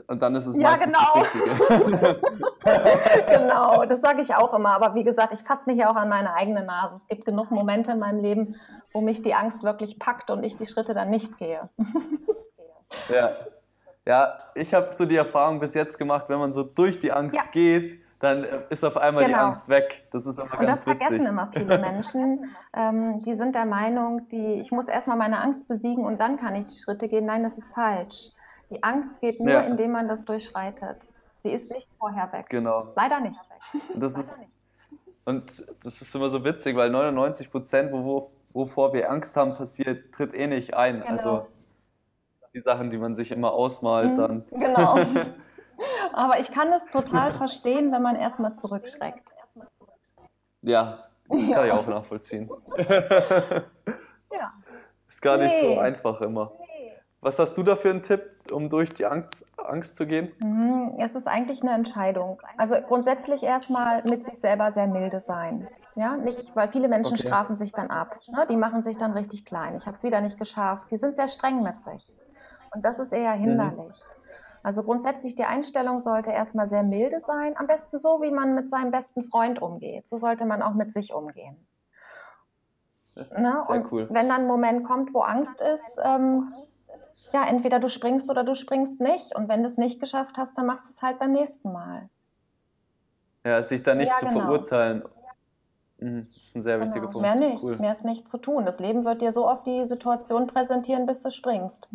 Und 0.08 0.22
dann 0.22 0.36
ist 0.36 0.46
es 0.46 0.56
ja, 0.56 0.70
meistens 0.70 0.94
genau. 1.14 1.26
das 1.26 1.86
Richtige. 1.86 2.22
genau, 3.28 3.86
das 3.86 4.02
sage 4.02 4.22
ich 4.22 4.36
auch 4.36 4.54
immer. 4.54 4.72
Aber 4.72 4.96
wie 4.96 5.04
gesagt, 5.04 5.34
ich 5.34 5.44
fasse 5.44 5.70
mich 5.70 5.78
ja 5.78 5.92
auch 5.92 5.96
an 5.96 6.10
meine 6.10 6.34
eigene 6.34 6.64
Nase. 6.64 6.96
Es 6.96 7.08
gibt 7.08 7.26
genug 7.26 7.52
Momente 7.52 7.92
in 7.92 8.00
meinem 8.00 8.20
Leben, 8.20 8.56
wo 8.94 9.02
mich 9.02 9.22
die 9.22 9.34
Angst 9.34 9.64
wirklich 9.64 10.00
packt 10.00 10.32
und 10.32 10.46
ich 10.46 10.58
die 10.58 10.68
Schritte 10.68 10.94
dann 10.94 11.10
nicht 11.10 11.38
gehe. 11.38 11.70
ja, 13.10 13.32
ja, 14.06 14.38
ich 14.54 14.74
habe 14.74 14.90
so 14.92 15.06
die 15.06 15.16
Erfahrung 15.16 15.60
bis 15.60 15.74
jetzt 15.74 15.98
gemacht, 15.98 16.28
wenn 16.30 16.40
man 16.40 16.52
so 16.52 16.64
durch 16.64 17.00
die 17.00 17.12
Angst 17.12 17.38
ja. 17.38 17.44
geht, 17.52 18.02
dann 18.20 18.46
ist 18.70 18.84
auf 18.86 18.96
einmal 18.98 19.26
genau. 19.26 19.38
die 19.38 19.44
Angst 19.44 19.70
weg. 19.70 20.08
Das 20.12 20.26
ist 20.26 20.38
immer 20.38 20.60
Und 20.60 20.66
ganz 20.66 20.84
das 20.84 20.84
vergessen 20.84 21.26
immer 21.26 21.50
viele 21.52 21.78
Menschen. 21.78 22.56
ähm, 22.74 23.20
die 23.20 23.36
sind 23.36 23.56
der 23.56 23.66
Meinung, 23.66 24.28
die, 24.30 24.62
ich 24.62 24.72
muss 24.72 24.88
erstmal 24.88 25.18
meine 25.18 25.42
Angst 25.42 25.68
besiegen 25.68 26.06
und 26.06 26.20
dann 26.20 26.38
kann 26.38 26.56
ich 26.56 26.68
die 26.68 26.76
Schritte 26.76 27.08
gehen. 27.08 27.26
Nein, 27.26 27.44
das 27.44 27.58
ist 27.58 27.74
falsch. 27.74 28.32
Die 28.74 28.82
Angst 28.82 29.22
geht 29.22 29.40
nur, 29.40 29.54
ja. 29.54 29.62
indem 29.62 29.92
man 29.92 30.08
das 30.08 30.26
durchschreitet. 30.26 31.06
Sie 31.38 31.50
ist 31.50 31.70
nicht 31.70 31.90
vorher 32.00 32.32
weg. 32.34 32.48
Genau. 32.50 32.92
Leider 32.96 33.20
nicht. 33.20 33.40
Und 33.94 34.02
das 34.02 34.18
ist, 34.18 34.40
und 35.26 35.64
das 35.84 36.02
ist 36.02 36.16
immer 36.16 36.30
so 36.30 36.44
witzig, 36.44 36.76
weil 36.76 36.90
99 36.90 37.52
Prozent, 37.52 37.94
wovor 37.94 38.94
wir 38.94 39.12
Angst 39.12 39.38
haben, 39.38 39.54
passiert, 39.54 40.12
tritt 40.12 40.34
eh 40.34 40.48
nicht 40.48 40.74
ein. 40.74 41.02
Genau. 41.02 41.12
Also 41.12 41.48
die 42.56 42.62
Sachen, 42.62 42.90
die 42.90 42.98
man 42.98 43.14
sich 43.14 43.32
immer 43.32 43.52
ausmalt 43.52 44.14
mhm, 44.14 44.18
dann. 44.18 44.46
Genau. 44.52 45.00
Aber 46.14 46.40
ich 46.40 46.52
kann 46.52 46.72
es 46.74 46.86
total 46.88 47.32
verstehen, 47.32 47.92
wenn 47.92 48.02
man 48.02 48.16
erstmal 48.16 48.56
zurückschreckt. 48.56 49.32
Ja, 50.62 51.00
das 51.28 51.52
kann 51.52 51.52
ja. 51.52 51.66
ich 51.66 51.72
auch 51.74 51.88
nachvollziehen. 51.88 52.50
ja. 52.78 54.54
Ist 55.08 55.22
gar 55.22 55.38
nicht 55.38 55.54
nee. 55.62 55.76
so 55.76 55.80
einfach 55.80 56.22
immer. 56.22 56.52
Was 57.24 57.40
hast 57.40 57.58
du 57.58 57.64
da 57.64 57.78
für 57.78 57.90
einen 57.90 58.04
Tipp, 58.04 58.32
um 58.52 58.68
durch 58.68 58.94
die 58.94 59.06
Angst, 59.06 59.46
Angst 59.56 59.96
zu 59.96 60.06
gehen? 60.06 60.34
Mhm, 60.40 60.96
es 61.00 61.16
ist 61.16 61.26
eigentlich 61.26 61.62
eine 61.62 61.72
Entscheidung. 61.72 62.42
Also 62.58 62.76
grundsätzlich 62.86 63.44
erstmal 63.44 64.04
mit 64.04 64.26
sich 64.26 64.36
selber 64.36 64.72
sehr 64.72 64.88
milde 64.88 65.22
sein. 65.22 65.70
Ja, 65.96 66.18
nicht, 66.18 66.54
weil 66.54 66.70
viele 66.70 66.90
Menschen 66.90 67.14
okay. 67.14 67.28
strafen 67.28 67.56
sich 67.56 67.72
dann 67.72 67.90
ab. 67.90 68.20
Ne? 68.28 68.46
Die 68.50 68.58
machen 68.58 68.82
sich 68.82 68.98
dann 68.98 69.14
richtig 69.14 69.46
klein. 69.46 69.74
Ich 69.78 69.86
habe 69.86 69.96
es 69.96 70.04
wieder 70.04 70.20
nicht 70.20 70.38
geschafft. 70.38 70.92
Die 70.92 70.98
sind 70.98 71.16
sehr 71.16 71.30
streng 71.30 71.64
mit 71.64 71.82
sich. 71.82 72.18
Und 72.76 72.84
das 72.84 73.00
ist 73.00 73.14
eher 73.14 73.36
mhm. 73.36 73.40
hinderlich. 73.40 74.04
Also 74.62 74.84
grundsätzlich 74.84 75.36
die 75.36 75.46
Einstellung 75.46 76.00
sollte 76.00 76.32
erstmal 76.32 76.68
sehr 76.68 76.84
milde 76.84 77.22
sein, 77.22 77.54
am 77.56 77.68
besten 77.68 78.00
so, 78.00 78.22
wie 78.22 78.32
man 78.32 78.54
mit 78.54 78.68
seinem 78.68 78.92
besten 78.92 79.24
Freund 79.24 79.62
umgeht. 79.62 80.10
So 80.10 80.18
sollte 80.18 80.46
man 80.46 80.62
auch 80.62 80.74
mit 80.74 80.92
sich 80.92 81.14
umgehen. 81.14 81.56
Ne? 83.16 83.64
Und 83.68 83.92
cool. 83.92 84.08
wenn 84.10 84.28
dann 84.28 84.42
ein 84.42 84.48
Moment 84.48 84.84
kommt, 84.84 85.14
wo 85.14 85.22
Angst 85.22 85.62
ist, 85.62 86.00
ähm, 86.04 86.54
ja, 87.34 87.46
entweder 87.46 87.80
du 87.80 87.90
springst 87.90 88.30
oder 88.30 88.44
du 88.44 88.54
springst 88.54 89.00
nicht. 89.00 89.36
Und 89.36 89.50
wenn 89.50 89.62
du 89.62 89.68
es 89.68 89.78
nicht 89.78 90.00
geschafft 90.00 90.38
hast, 90.38 90.58
dann 90.58 90.66
machst 90.66 90.88
du 90.88 90.92
es 90.92 91.02
halt 91.02 91.20
beim 91.20 91.32
nächsten 91.32 91.72
Mal. 91.72 92.10
Ja, 93.44 93.62
sich 93.62 93.84
da 93.84 93.96
nicht 93.96 94.10
ja, 94.10 94.16
zu 94.16 94.28
genau. 94.28 94.42
verurteilen. 94.42 95.04
Mhm, 95.98 96.28
das 96.34 96.44
ist 96.44 96.56
ein 96.56 96.62
sehr 96.62 96.78
genau. 96.78 96.88
wichtiger 96.88 97.08
Punkt. 97.08 97.22
Mehr 97.22 97.36
nicht, 97.36 97.64
cool. 97.64 97.78
mehr 97.78 97.92
ist 97.92 98.06
nicht 98.06 98.30
zu 98.30 98.38
tun. 98.38 98.66
Das 98.66 98.80
Leben 98.80 99.04
wird 99.04 99.22
dir 99.22 99.32
so 99.32 99.48
oft 99.48 99.66
die 99.66 99.86
Situation 99.86 100.48
präsentieren, 100.48 101.06
bis 101.06 101.22
du 101.22 101.32
springst. 101.32 101.90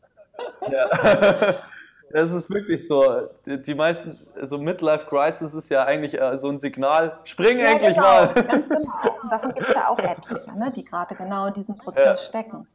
ja. 0.70 0.88
Das 2.10 2.32
ist 2.32 2.48
wirklich 2.48 2.88
so. 2.88 3.28
Die, 3.44 3.74
meisten, 3.74 4.18
so 4.40 4.56
Midlife 4.56 5.04
Crisis 5.04 5.52
ist 5.52 5.68
ja 5.68 5.84
eigentlich 5.84 6.18
äh, 6.18 6.38
so 6.38 6.48
ein 6.48 6.58
Signal, 6.58 7.18
spring 7.24 7.58
ja, 7.58 7.72
endlich 7.72 7.94
genau, 7.94 8.00
mal. 8.00 8.34
Ganz 8.34 8.66
genau. 8.66 8.92
Und 9.22 9.30
davon 9.30 9.52
gibt 9.52 9.68
es 9.68 9.74
ja 9.74 9.88
auch 9.88 9.98
etliche, 9.98 10.58
ne, 10.58 10.72
die 10.74 10.84
gerade 10.84 11.14
genau 11.14 11.46
in 11.48 11.52
diesem 11.52 11.76
Prozess 11.76 12.04
ja. 12.04 12.16
stecken. 12.16 12.66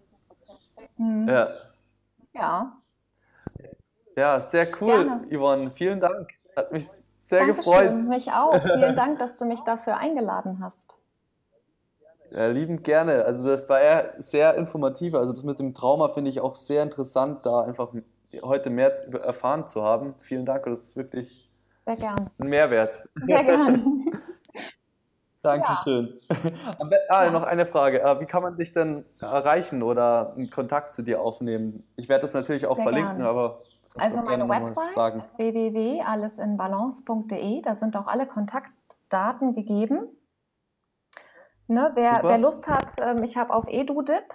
Mhm. 0.97 1.27
Ja. 1.27 1.47
Ja. 2.33 2.77
Ja, 4.15 4.39
sehr 4.39 4.67
cool, 4.81 5.05
Gerne. 5.05 5.27
Yvonne. 5.31 5.71
Vielen 5.71 5.99
Dank. 5.99 6.29
Hat 6.55 6.71
mich 6.71 6.87
sehr 7.17 7.39
Dankeschön, 7.39 7.55
gefreut. 7.55 8.07
Mich 8.07 8.31
auch. 8.31 8.61
Vielen 8.61 8.95
Dank, 8.95 9.19
dass 9.19 9.37
du 9.37 9.45
mich 9.45 9.61
dafür 9.61 9.97
eingeladen 9.97 10.59
hast. 10.61 10.97
Ja, 12.29 12.47
liebend 12.47 12.83
gerne. 12.83 13.25
Also 13.25 13.47
das 13.47 13.67
war 13.69 13.79
eher 13.79 14.13
sehr 14.17 14.55
informativ. 14.55 15.13
Also 15.15 15.33
das 15.33 15.43
mit 15.43 15.59
dem 15.59 15.73
Trauma 15.73 16.09
finde 16.09 16.29
ich 16.29 16.41
auch 16.41 16.55
sehr 16.55 16.83
interessant, 16.83 17.45
da 17.45 17.61
einfach 17.61 17.93
heute 18.41 18.69
mehr 18.69 18.91
erfahren 19.23 19.67
zu 19.67 19.83
haben. 19.83 20.15
Vielen 20.19 20.45
Dank. 20.45 20.65
Das 20.65 20.79
ist 20.79 20.97
wirklich 20.97 21.49
sehr 21.85 21.95
gern. 21.95 22.29
ein 22.37 22.47
Mehrwert. 22.47 23.07
Sehr 23.25 23.43
gern. 23.43 24.02
Dankeschön. 25.43 26.17
Ja. 26.29 26.35
ah, 27.09 27.29
noch 27.29 27.43
eine 27.43 27.65
Frage. 27.65 28.01
Äh, 28.01 28.21
wie 28.21 28.25
kann 28.25 28.41
man 28.41 28.55
dich 28.55 28.71
denn 28.71 29.03
erreichen 29.19 29.83
oder 29.83 30.33
einen 30.35 30.49
Kontakt 30.49 30.93
zu 30.93 31.03
dir 31.03 31.21
aufnehmen? 31.21 31.83
Ich 31.97 32.07
werde 32.07 32.21
das 32.21 32.33
natürlich 32.33 32.65
auch 32.65 32.77
Sehr 32.77 32.83
verlinken, 32.83 33.17
gern. 33.17 33.27
aber 33.27 33.59
also 33.97 34.21
meine 34.21 34.47
Website 34.49 34.95
www.allesinbalance.de, 35.37 37.61
da 37.61 37.75
sind 37.75 37.97
auch 37.97 38.07
alle 38.07 38.25
Kontaktdaten 38.25 39.53
gegeben. 39.53 40.07
Ne, 41.67 41.91
wer, 41.93 42.21
wer, 42.23 42.37
Lust 42.37 42.67
hat, 42.67 42.95
ähm, 42.99 43.23
ich 43.23 43.37
habe 43.37 43.53
auf 43.53 43.67
EduDip, 43.67 44.33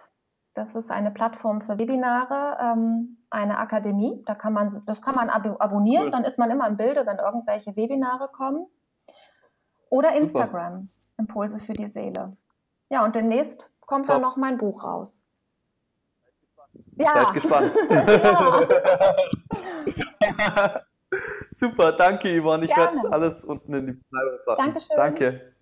das 0.55 0.75
ist 0.75 0.91
eine 0.91 1.11
Plattform 1.11 1.61
für 1.61 1.79
Webinare, 1.79 2.57
ähm, 2.61 3.19
eine 3.31 3.59
Akademie. 3.59 4.23
Da 4.27 4.35
kann 4.35 4.53
man, 4.53 4.83
das 4.87 5.03
kann 5.03 5.15
man 5.15 5.31
abonnieren, 5.31 6.07
cool. 6.07 6.11
dann 6.11 6.25
ist 6.25 6.39
man 6.39 6.51
immer 6.51 6.67
im 6.67 6.77
Bilde, 6.77 7.07
wenn 7.07 7.19
irgendwelche 7.19 7.77
Webinare 7.77 8.29
kommen. 8.29 8.67
Oder 9.91 10.13
Instagram, 10.13 10.75
Super. 10.75 10.89
Impulse 11.19 11.59
für 11.59 11.75
die 11.75 11.87
Seele. 11.87 12.37
Ja, 12.89 13.05
und 13.05 13.15
demnächst 13.15 13.71
kommt 13.81 14.07
Top. 14.07 14.15
dann 14.15 14.23
noch 14.23 14.37
mein 14.37 14.57
Buch 14.57 14.85
raus. 14.85 15.23
Ja. 16.97 17.13
Seid 17.13 17.35
gespannt. 17.35 17.75
Super, 21.51 21.93
danke 21.93 22.41
Yvonne. 22.41 22.65
Ich 22.65 22.75
werde 22.77 22.99
alles 23.11 23.45
unten 23.45 23.75
in 23.75 23.87
die 23.87 23.93
Beschreibung 23.93 24.39
packen. 24.45 24.65
Dankeschön. 24.65 24.97
Danke. 24.97 25.55